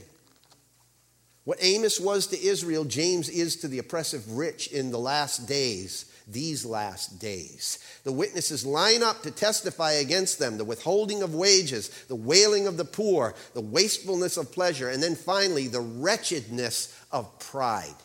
[1.46, 6.12] What Amos was to Israel, James is to the oppressive rich in the last days
[6.28, 7.80] these last days.
[8.04, 12.78] The witnesses line up to testify against them the withholding of wages, the wailing of
[12.78, 17.96] the poor, the wastefulness of pleasure, and then finally the wretchedness of pride.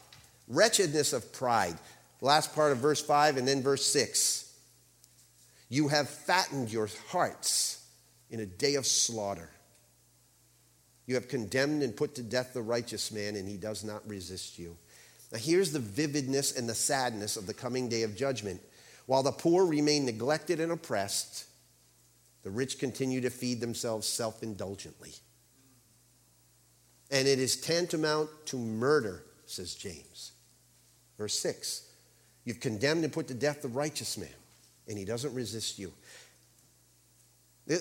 [0.48, 1.76] Wretchedness of pride.
[2.20, 4.54] last part of verse 5 and then verse 6.
[5.68, 7.84] You have fattened your hearts
[8.30, 9.50] in a day of slaughter.
[11.06, 14.58] You have condemned and put to death the righteous man, and he does not resist
[14.58, 14.76] you.
[15.32, 18.60] Now, here's the vividness and the sadness of the coming day of judgment.
[19.06, 21.46] While the poor remain neglected and oppressed,
[22.42, 25.12] the rich continue to feed themselves self indulgently.
[27.10, 30.32] And it is tantamount to murder, says James.
[31.18, 31.88] Verse 6
[32.44, 34.28] You've condemned and put to death the righteous man,
[34.86, 35.92] and he doesn't resist you.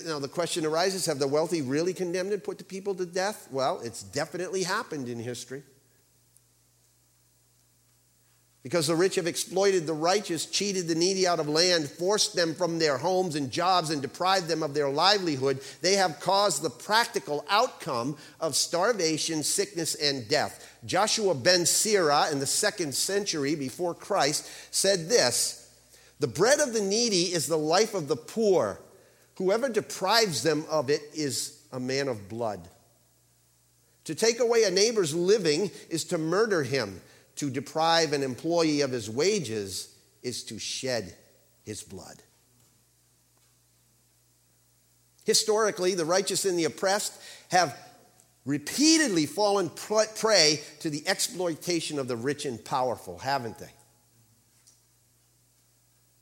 [0.06, 3.48] Now, the question arises have the wealthy really condemned and put the people to death?
[3.50, 5.64] Well, it's definitely happened in history.
[8.62, 12.54] Because the rich have exploited the righteous, cheated the needy out of land, forced them
[12.54, 16.70] from their homes and jobs, and deprived them of their livelihood, they have caused the
[16.70, 20.78] practical outcome of starvation, sickness, and death.
[20.86, 25.68] Joshua ben Sirah in the second century before Christ said this
[26.20, 28.80] The bread of the needy is the life of the poor.
[29.38, 32.68] Whoever deprives them of it is a man of blood.
[34.04, 37.00] To take away a neighbor's living is to murder him.
[37.36, 41.14] To deprive an employee of his wages is to shed
[41.64, 42.22] his blood.
[45.24, 47.12] Historically, the righteous and the oppressed
[47.50, 47.76] have
[48.44, 53.70] repeatedly fallen prey to the exploitation of the rich and powerful, haven't they?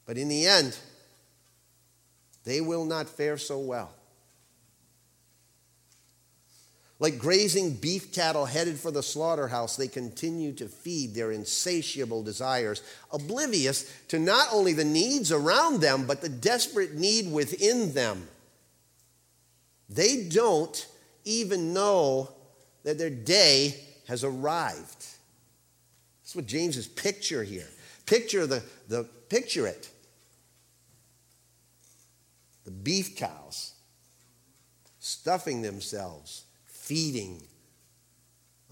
[0.04, 0.76] But in the end,
[2.44, 3.94] they will not fare so well.
[7.00, 12.82] Like grazing beef cattle headed for the slaughterhouse, they continue to feed their insatiable desires,
[13.10, 18.28] oblivious to not only the needs around them, but the desperate need within them.
[19.88, 20.86] They don't
[21.24, 22.30] even know
[22.84, 23.76] that their day
[24.06, 25.06] has arrived.
[26.22, 27.68] That's what James is picture here.
[28.04, 29.88] Picture the, the picture it.
[32.64, 33.72] The beef cows
[34.98, 36.44] stuffing themselves,
[36.90, 37.40] feeding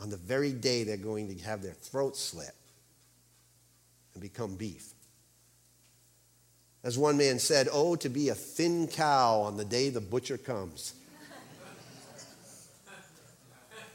[0.01, 2.51] on the very day they're going to have their throats slit
[4.12, 4.93] and become beef.
[6.83, 10.37] As one man said, Oh, to be a thin cow on the day the butcher
[10.37, 10.95] comes.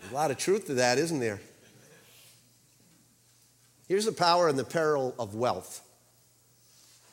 [0.10, 1.42] a lot of truth to that, isn't there?
[3.90, 5.82] Here's the power and the peril of wealth.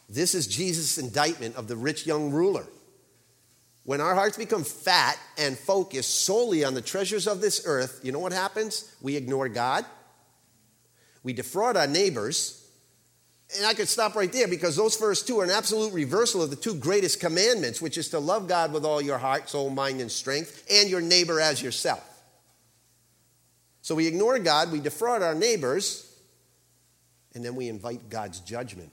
[0.09, 2.67] This is Jesus' indictment of the rich young ruler.
[3.85, 8.13] When our hearts become fat and focused solely on the treasures of this earth, you
[8.13, 8.95] know what happens?
[9.01, 9.85] We ignore God,
[11.23, 12.57] we defraud our neighbors.
[13.57, 16.51] And I could stop right there because those first two are an absolute reversal of
[16.51, 20.01] the two greatest commandments, which is to love God with all your heart, soul, mind,
[20.01, 22.07] and strength, and your neighbor as yourself.
[23.83, 26.17] So we ignore God, we defraud our neighbors,
[27.35, 28.93] and then we invite God's judgment.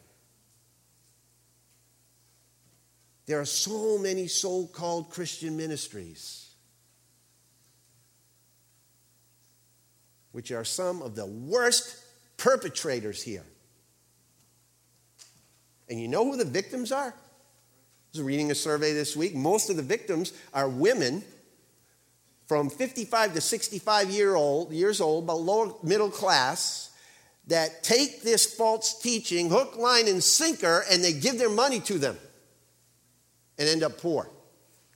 [3.27, 6.49] There are so many so called Christian ministries,
[10.31, 12.01] which are some of the worst
[12.37, 13.43] perpetrators here.
[15.89, 17.09] And you know who the victims are?
[17.09, 17.13] I
[18.13, 19.35] was reading a survey this week.
[19.35, 21.21] Most of the victims are women
[22.45, 26.91] from 55 to 65 year old, years old, but lower middle class,
[27.47, 31.97] that take this false teaching, hook, line, and sinker, and they give their money to
[31.97, 32.17] them
[33.57, 34.29] and end up poor,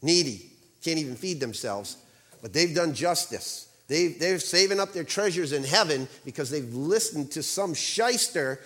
[0.01, 0.51] needy,
[0.83, 1.97] can't even feed themselves.
[2.41, 3.69] But they've done justice.
[3.87, 8.59] they they're saving up their treasures in heaven because they've listened to some shyster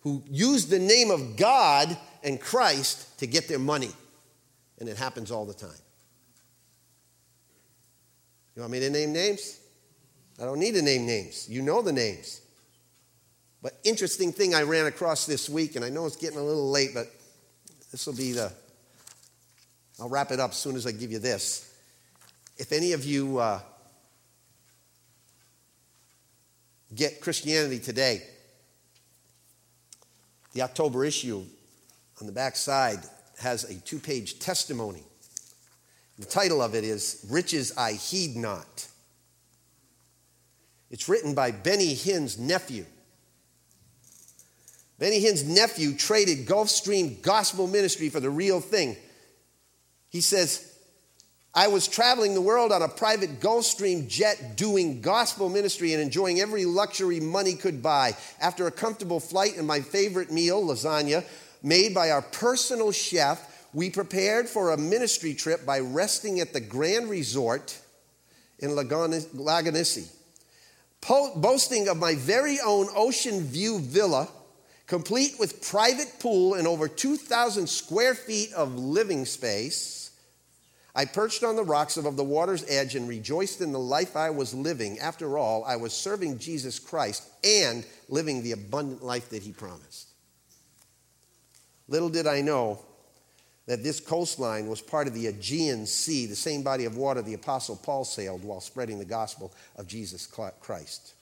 [0.00, 3.90] who used the name of God and Christ to get their money.
[4.80, 5.70] And it happens all the time.
[8.54, 9.60] You want me to name names?
[10.40, 11.48] I don't need to name names.
[11.48, 12.40] You know the names.
[13.62, 16.68] But interesting thing I ran across this week, and I know it's getting a little
[16.68, 17.06] late, but
[17.92, 18.52] this will be the
[20.02, 21.72] I'll wrap it up as soon as I give you this.
[22.58, 23.60] If any of you uh,
[26.92, 28.24] get Christianity Today,
[30.54, 31.44] the October issue
[32.20, 32.98] on the back side
[33.38, 35.04] has a two page testimony.
[36.18, 38.88] The title of it is Riches I Heed Not.
[40.90, 42.86] It's written by Benny Hinn's nephew.
[44.98, 48.96] Benny Hinn's nephew traded Gulfstream Gospel Ministry for the real thing.
[50.12, 50.68] He says,
[51.54, 56.38] I was traveling the world on a private Gulfstream jet doing gospel ministry and enjoying
[56.38, 58.14] every luxury money could buy.
[58.38, 61.24] After a comfortable flight and my favorite meal, lasagna,
[61.62, 66.60] made by our personal chef, we prepared for a ministry trip by resting at the
[66.60, 67.78] Grand Resort
[68.58, 70.10] in Lagonissi.
[71.00, 74.28] Po- boasting of my very own ocean view villa,
[74.86, 80.01] complete with private pool and over 2,000 square feet of living space
[80.94, 84.28] I perched on the rocks above the water's edge and rejoiced in the life I
[84.28, 84.98] was living.
[84.98, 90.08] After all, I was serving Jesus Christ and living the abundant life that he promised.
[91.88, 92.80] Little did I know
[93.66, 97.34] that this coastline was part of the Aegean Sea, the same body of water the
[97.34, 101.14] Apostle Paul sailed while spreading the gospel of Jesus Christ.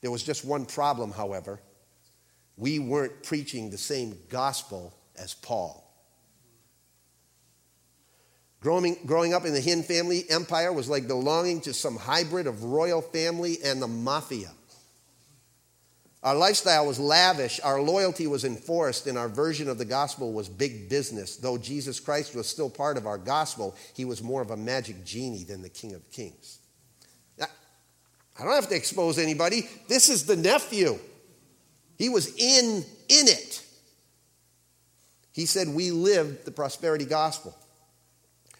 [0.00, 1.60] There was just one problem, however.
[2.56, 5.87] We weren't preaching the same gospel as Paul.
[8.60, 12.64] Growing, growing up in the Hinn family empire was like belonging to some hybrid of
[12.64, 14.50] royal family and the mafia.
[16.24, 20.48] Our lifestyle was lavish, our loyalty was enforced, and our version of the gospel was
[20.48, 21.36] big business.
[21.36, 25.04] Though Jesus Christ was still part of our gospel, he was more of a magic
[25.04, 26.58] genie than the King of Kings.
[28.38, 29.68] I don't have to expose anybody.
[29.88, 30.98] This is the nephew.
[31.96, 33.64] He was in, in it.
[35.32, 37.56] He said, We lived the prosperity gospel.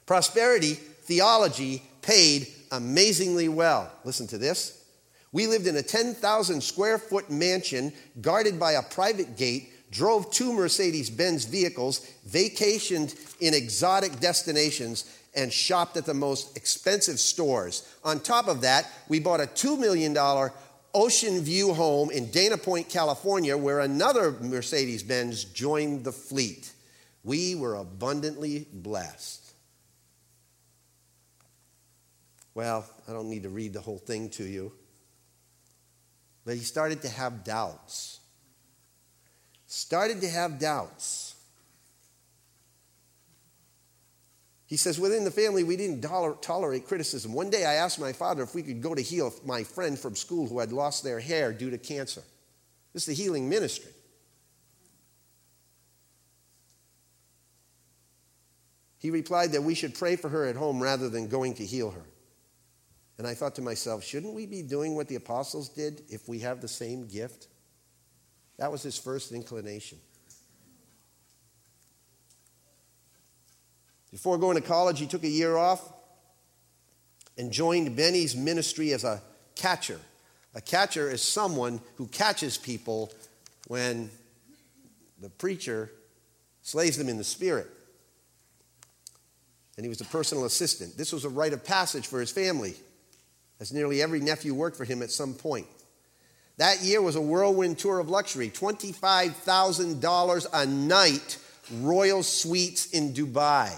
[0.09, 3.93] Prosperity theology paid amazingly well.
[4.05, 4.83] Listen to this.
[5.33, 7.93] We lived in a 10,000 square foot mansion
[8.23, 15.53] guarded by a private gate, drove two Mercedes Benz vehicles, vacationed in exotic destinations, and
[15.53, 17.87] shopped at the most expensive stores.
[18.03, 20.17] On top of that, we bought a $2 million
[20.95, 26.73] Ocean View home in Dana Point, California, where another Mercedes Benz joined the fleet.
[27.25, 29.48] We were abundantly blessed.
[32.59, 34.73] Well, I don't need to read the whole thing to you.
[36.45, 38.19] But he started to have doubts.
[39.69, 41.37] Started to have doubts.
[44.67, 47.33] He says, within the family, we didn't tolerate criticism.
[47.33, 50.17] One day I asked my father if we could go to heal my friend from
[50.17, 52.25] school who had lost their hair due to cancer.
[52.93, 53.93] This is the healing ministry.
[58.99, 61.93] He replied that we should pray for her at home rather than going to heal
[61.93, 62.03] her.
[63.19, 66.39] And I thought to myself, shouldn't we be doing what the apostles did if we
[66.39, 67.49] have the same gift?
[68.59, 69.99] That was his first inclination.
[74.13, 75.93] Before going to college, he took a year off
[77.37, 79.21] and joined Benny's ministry as a
[79.57, 80.01] catcher.
[80.55, 83.13] A catcher is someone who catches people
[83.67, 84.11] when
[85.21, 85.91] the preacher
[86.63, 87.67] slays them in the spirit.
[89.77, 90.97] And he was a personal assistant.
[90.97, 92.77] This was a rite of passage for his family
[93.61, 95.67] as nearly every nephew worked for him at some point.
[96.59, 101.39] That year was a whirlwind tour of luxury $25,000 a night,
[101.73, 103.73] royal suites in Dubai.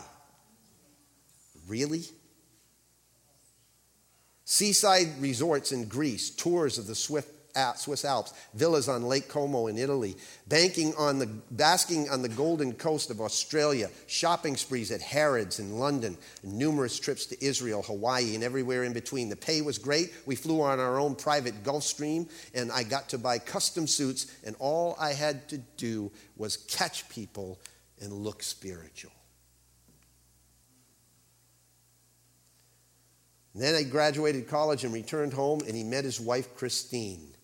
[1.69, 2.05] Really?
[4.45, 7.40] Seaside resorts in Greece, tours of the Swift
[7.77, 10.17] Swiss Alps, villas on Lake Como in Italy,
[10.49, 15.79] banking on the, basking on the golden coast of Australia, shopping sprees at Harrods in
[15.79, 19.29] London, numerous trips to Israel, Hawaii, and everywhere in between.
[19.29, 20.13] The pay was great.
[20.27, 24.57] We flew on our own private Gulfstream, and I got to buy custom suits, and
[24.59, 27.61] all I had to do was catch people
[28.01, 29.13] and look spiritual.
[33.55, 37.35] Then I graduated college and returned home, and he met his wife, Christine.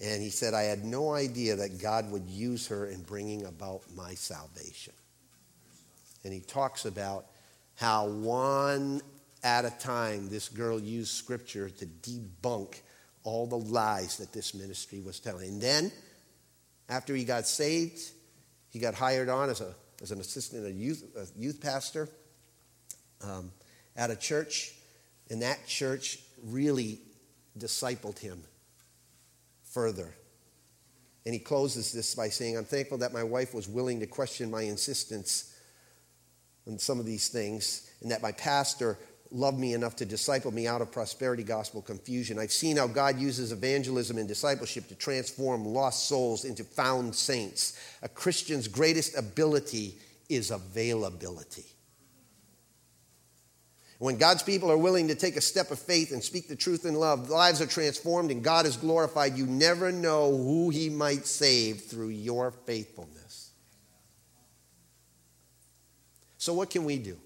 [0.00, 3.82] And he said, I had no idea that God would use her in bringing about
[3.96, 4.92] my salvation.
[6.24, 7.26] And he talks about
[7.74, 9.00] how one
[9.42, 12.80] at a time this girl used scripture to debunk
[13.24, 15.48] all the lies that this ministry was telling.
[15.48, 15.92] And then,
[16.88, 18.00] after he got saved,
[18.70, 22.08] he got hired on as, a, as an assistant, a youth, a youth pastor
[23.22, 23.50] um,
[23.96, 24.74] at a church.
[25.30, 27.00] And that church really
[27.58, 28.42] discipled him
[29.72, 30.14] further.
[31.24, 34.50] And he closes this by saying, I'm thankful that my wife was willing to question
[34.50, 35.54] my insistence
[36.66, 38.98] on some of these things, and that my pastor
[39.30, 42.38] loved me enough to disciple me out of prosperity gospel confusion.
[42.38, 47.78] I've seen how God uses evangelism and discipleship to transform lost souls into found saints.
[48.02, 49.98] A Christian's greatest ability
[50.28, 51.66] is availability.
[53.98, 56.84] When God's people are willing to take a step of faith and speak the truth
[56.86, 59.36] in love, lives are transformed and God is glorified.
[59.36, 63.50] You never know who He might save through your faithfulness.
[66.38, 67.18] So, what can we do?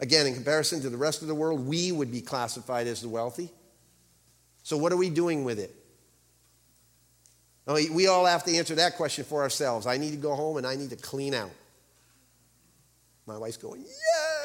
[0.00, 3.08] Again, in comparison to the rest of the world, we would be classified as the
[3.08, 3.50] wealthy.
[4.62, 5.74] So, what are we doing with it?
[7.92, 9.86] we all have to answer that question for ourselves.
[9.86, 11.50] I need to go home and I need to clean out.
[13.26, 14.37] My wife's going, Yeah!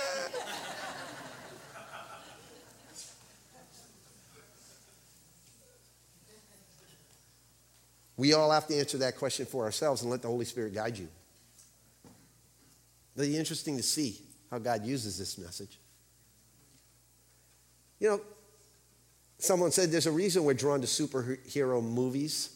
[8.15, 10.97] We all have to answer that question for ourselves and let the Holy Spirit guide
[10.97, 11.07] you.
[13.15, 15.79] It'll be interesting to see how God uses this message.
[17.99, 18.21] You know,
[19.37, 22.55] someone said there's a reason we're drawn to superhero movies.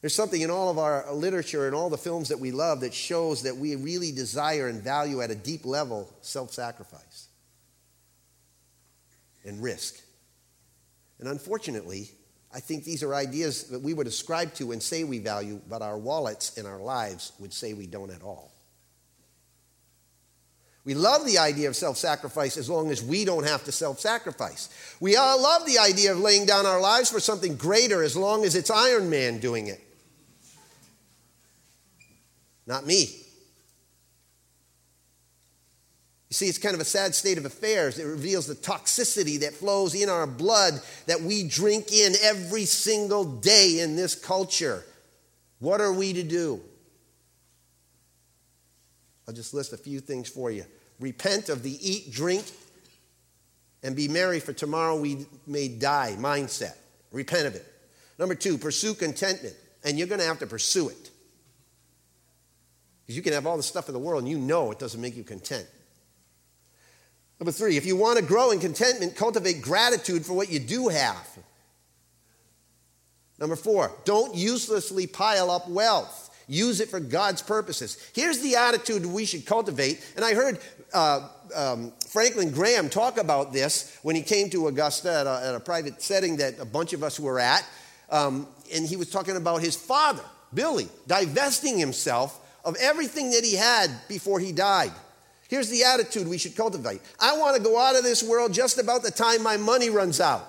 [0.00, 2.94] There's something in all of our literature and all the films that we love that
[2.94, 7.28] shows that we really desire and value at a deep level self sacrifice
[9.44, 9.98] and risk.
[11.18, 12.10] And unfortunately,
[12.58, 15.80] I think these are ideas that we would ascribe to and say we value, but
[15.80, 18.50] our wallets and our lives would say we don't at all.
[20.84, 24.00] We love the idea of self sacrifice as long as we don't have to self
[24.00, 24.70] sacrifice.
[24.98, 28.44] We all love the idea of laying down our lives for something greater as long
[28.44, 29.80] as it's Iron Man doing it.
[32.66, 33.22] Not me.
[36.28, 37.98] You see, it's kind of a sad state of affairs.
[37.98, 43.24] It reveals the toxicity that flows in our blood that we drink in every single
[43.24, 44.84] day in this culture.
[45.58, 46.60] What are we to do?
[49.26, 50.64] I'll just list a few things for you.
[51.00, 52.44] Repent of the eat, drink,
[53.82, 56.74] and be merry, for tomorrow we may die mindset.
[57.10, 57.64] Repent of it.
[58.18, 59.54] Number two, pursue contentment.
[59.84, 61.10] And you're going to have to pursue it.
[63.02, 65.00] Because you can have all the stuff in the world and you know it doesn't
[65.00, 65.66] make you content.
[67.40, 70.88] Number three, if you want to grow in contentment, cultivate gratitude for what you do
[70.88, 71.26] have.
[73.38, 76.24] Number four, don't uselessly pile up wealth.
[76.48, 78.10] Use it for God's purposes.
[78.14, 80.04] Here's the attitude we should cultivate.
[80.16, 80.58] And I heard
[80.92, 85.54] uh, um, Franklin Graham talk about this when he came to Augusta at a, at
[85.54, 87.68] a, private setting that a bunch of us were at.
[88.10, 90.24] Um, and he was talking about his father,
[90.54, 94.92] Billy, divesting himself of everything that he had before he died.
[95.48, 98.78] Here's the attitude we should cultivate I want to go out of this world just
[98.78, 100.46] about the time my money runs out.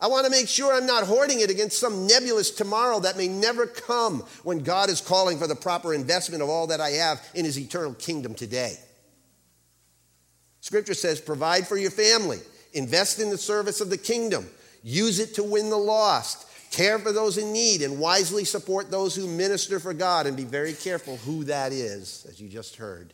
[0.00, 3.28] I want to make sure I'm not hoarding it against some nebulous tomorrow that may
[3.28, 7.24] never come when God is calling for the proper investment of all that I have
[7.34, 8.74] in his eternal kingdom today.
[10.60, 12.40] Scripture says, provide for your family,
[12.72, 14.48] invest in the service of the kingdom,
[14.82, 19.14] use it to win the lost, care for those in need, and wisely support those
[19.14, 20.26] who minister for God.
[20.26, 23.12] And be very careful who that is, as you just heard.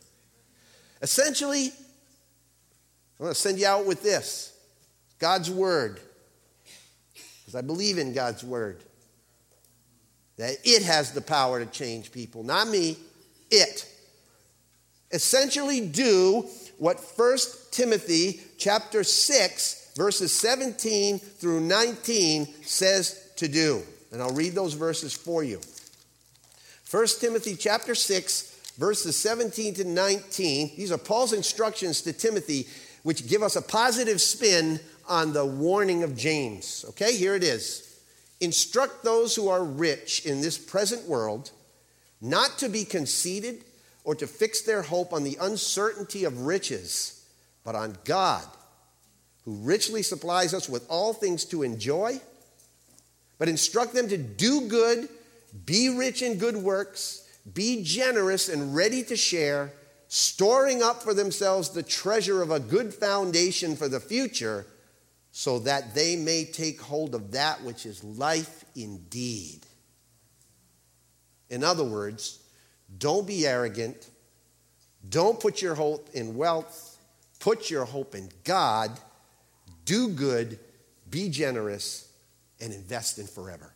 [1.03, 4.57] Essentially, I'm going to send you out with this
[5.19, 5.99] God's Word,
[7.41, 8.83] because I believe in God's Word.
[10.37, 12.97] That it has the power to change people, not me,
[13.51, 13.85] it.
[15.11, 16.45] Essentially, do
[16.77, 17.37] what 1
[17.71, 23.81] Timothy chapter 6, verses 17 through 19 says to do.
[24.11, 25.59] And I'll read those verses for you.
[26.89, 30.71] 1 Timothy chapter 6, verses 17 to 19.
[30.75, 32.67] These are Paul's instructions to Timothy,
[33.03, 36.85] which give us a positive spin on the warning of James.
[36.89, 37.99] Okay, here it is.
[38.41, 41.51] Instruct those who are rich in this present world
[42.21, 43.63] not to be conceited
[44.03, 47.25] or to fix their hope on the uncertainty of riches,
[47.63, 48.43] but on God,
[49.45, 52.19] who richly supplies us with all things to enjoy
[53.39, 55.09] but instruct them to do good,
[55.65, 59.71] be rich in good works, be generous and ready to share,
[60.09, 64.67] storing up for themselves the treasure of a good foundation for the future,
[65.31, 69.61] so that they may take hold of that which is life indeed.
[71.49, 72.39] In other words,
[72.97, 74.09] don't be arrogant.
[75.07, 76.97] Don't put your hope in wealth.
[77.39, 78.91] Put your hope in God.
[79.85, 80.59] Do good.
[81.09, 82.08] Be generous
[82.61, 83.73] and invest in forever.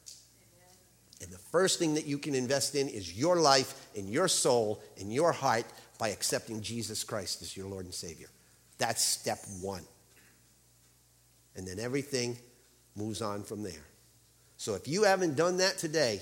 [1.22, 4.84] And the first thing that you can invest in is your life and your soul
[5.00, 5.66] and your heart
[5.98, 8.28] by accepting Jesus Christ as your Lord and Savior.
[8.78, 9.84] That's step one.
[11.56, 12.38] And then everything
[12.96, 13.86] moves on from there.
[14.58, 16.20] So if you haven't done that today,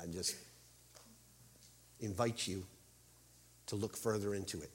[0.00, 0.36] I just
[2.00, 2.64] invite you
[3.66, 4.70] to look further into it.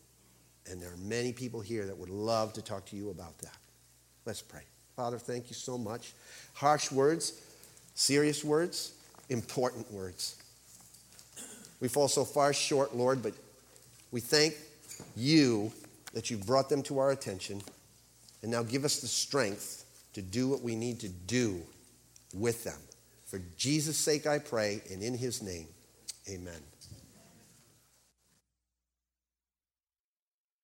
[0.70, 3.57] And there are many people here that would love to talk to you about that.
[4.26, 4.64] Let's pray.
[4.95, 6.13] Father, thank you so much.
[6.53, 7.41] Harsh words,
[7.95, 8.93] serious words,
[9.29, 10.35] important words.
[11.79, 13.33] We fall so far short, Lord, but
[14.11, 14.55] we thank
[15.15, 15.71] you
[16.13, 17.61] that you've brought them to our attention.
[18.41, 21.61] And now give us the strength to do what we need to do
[22.33, 22.79] with them.
[23.25, 25.67] For Jesus' sake, I pray, and in his name,
[26.29, 26.61] amen.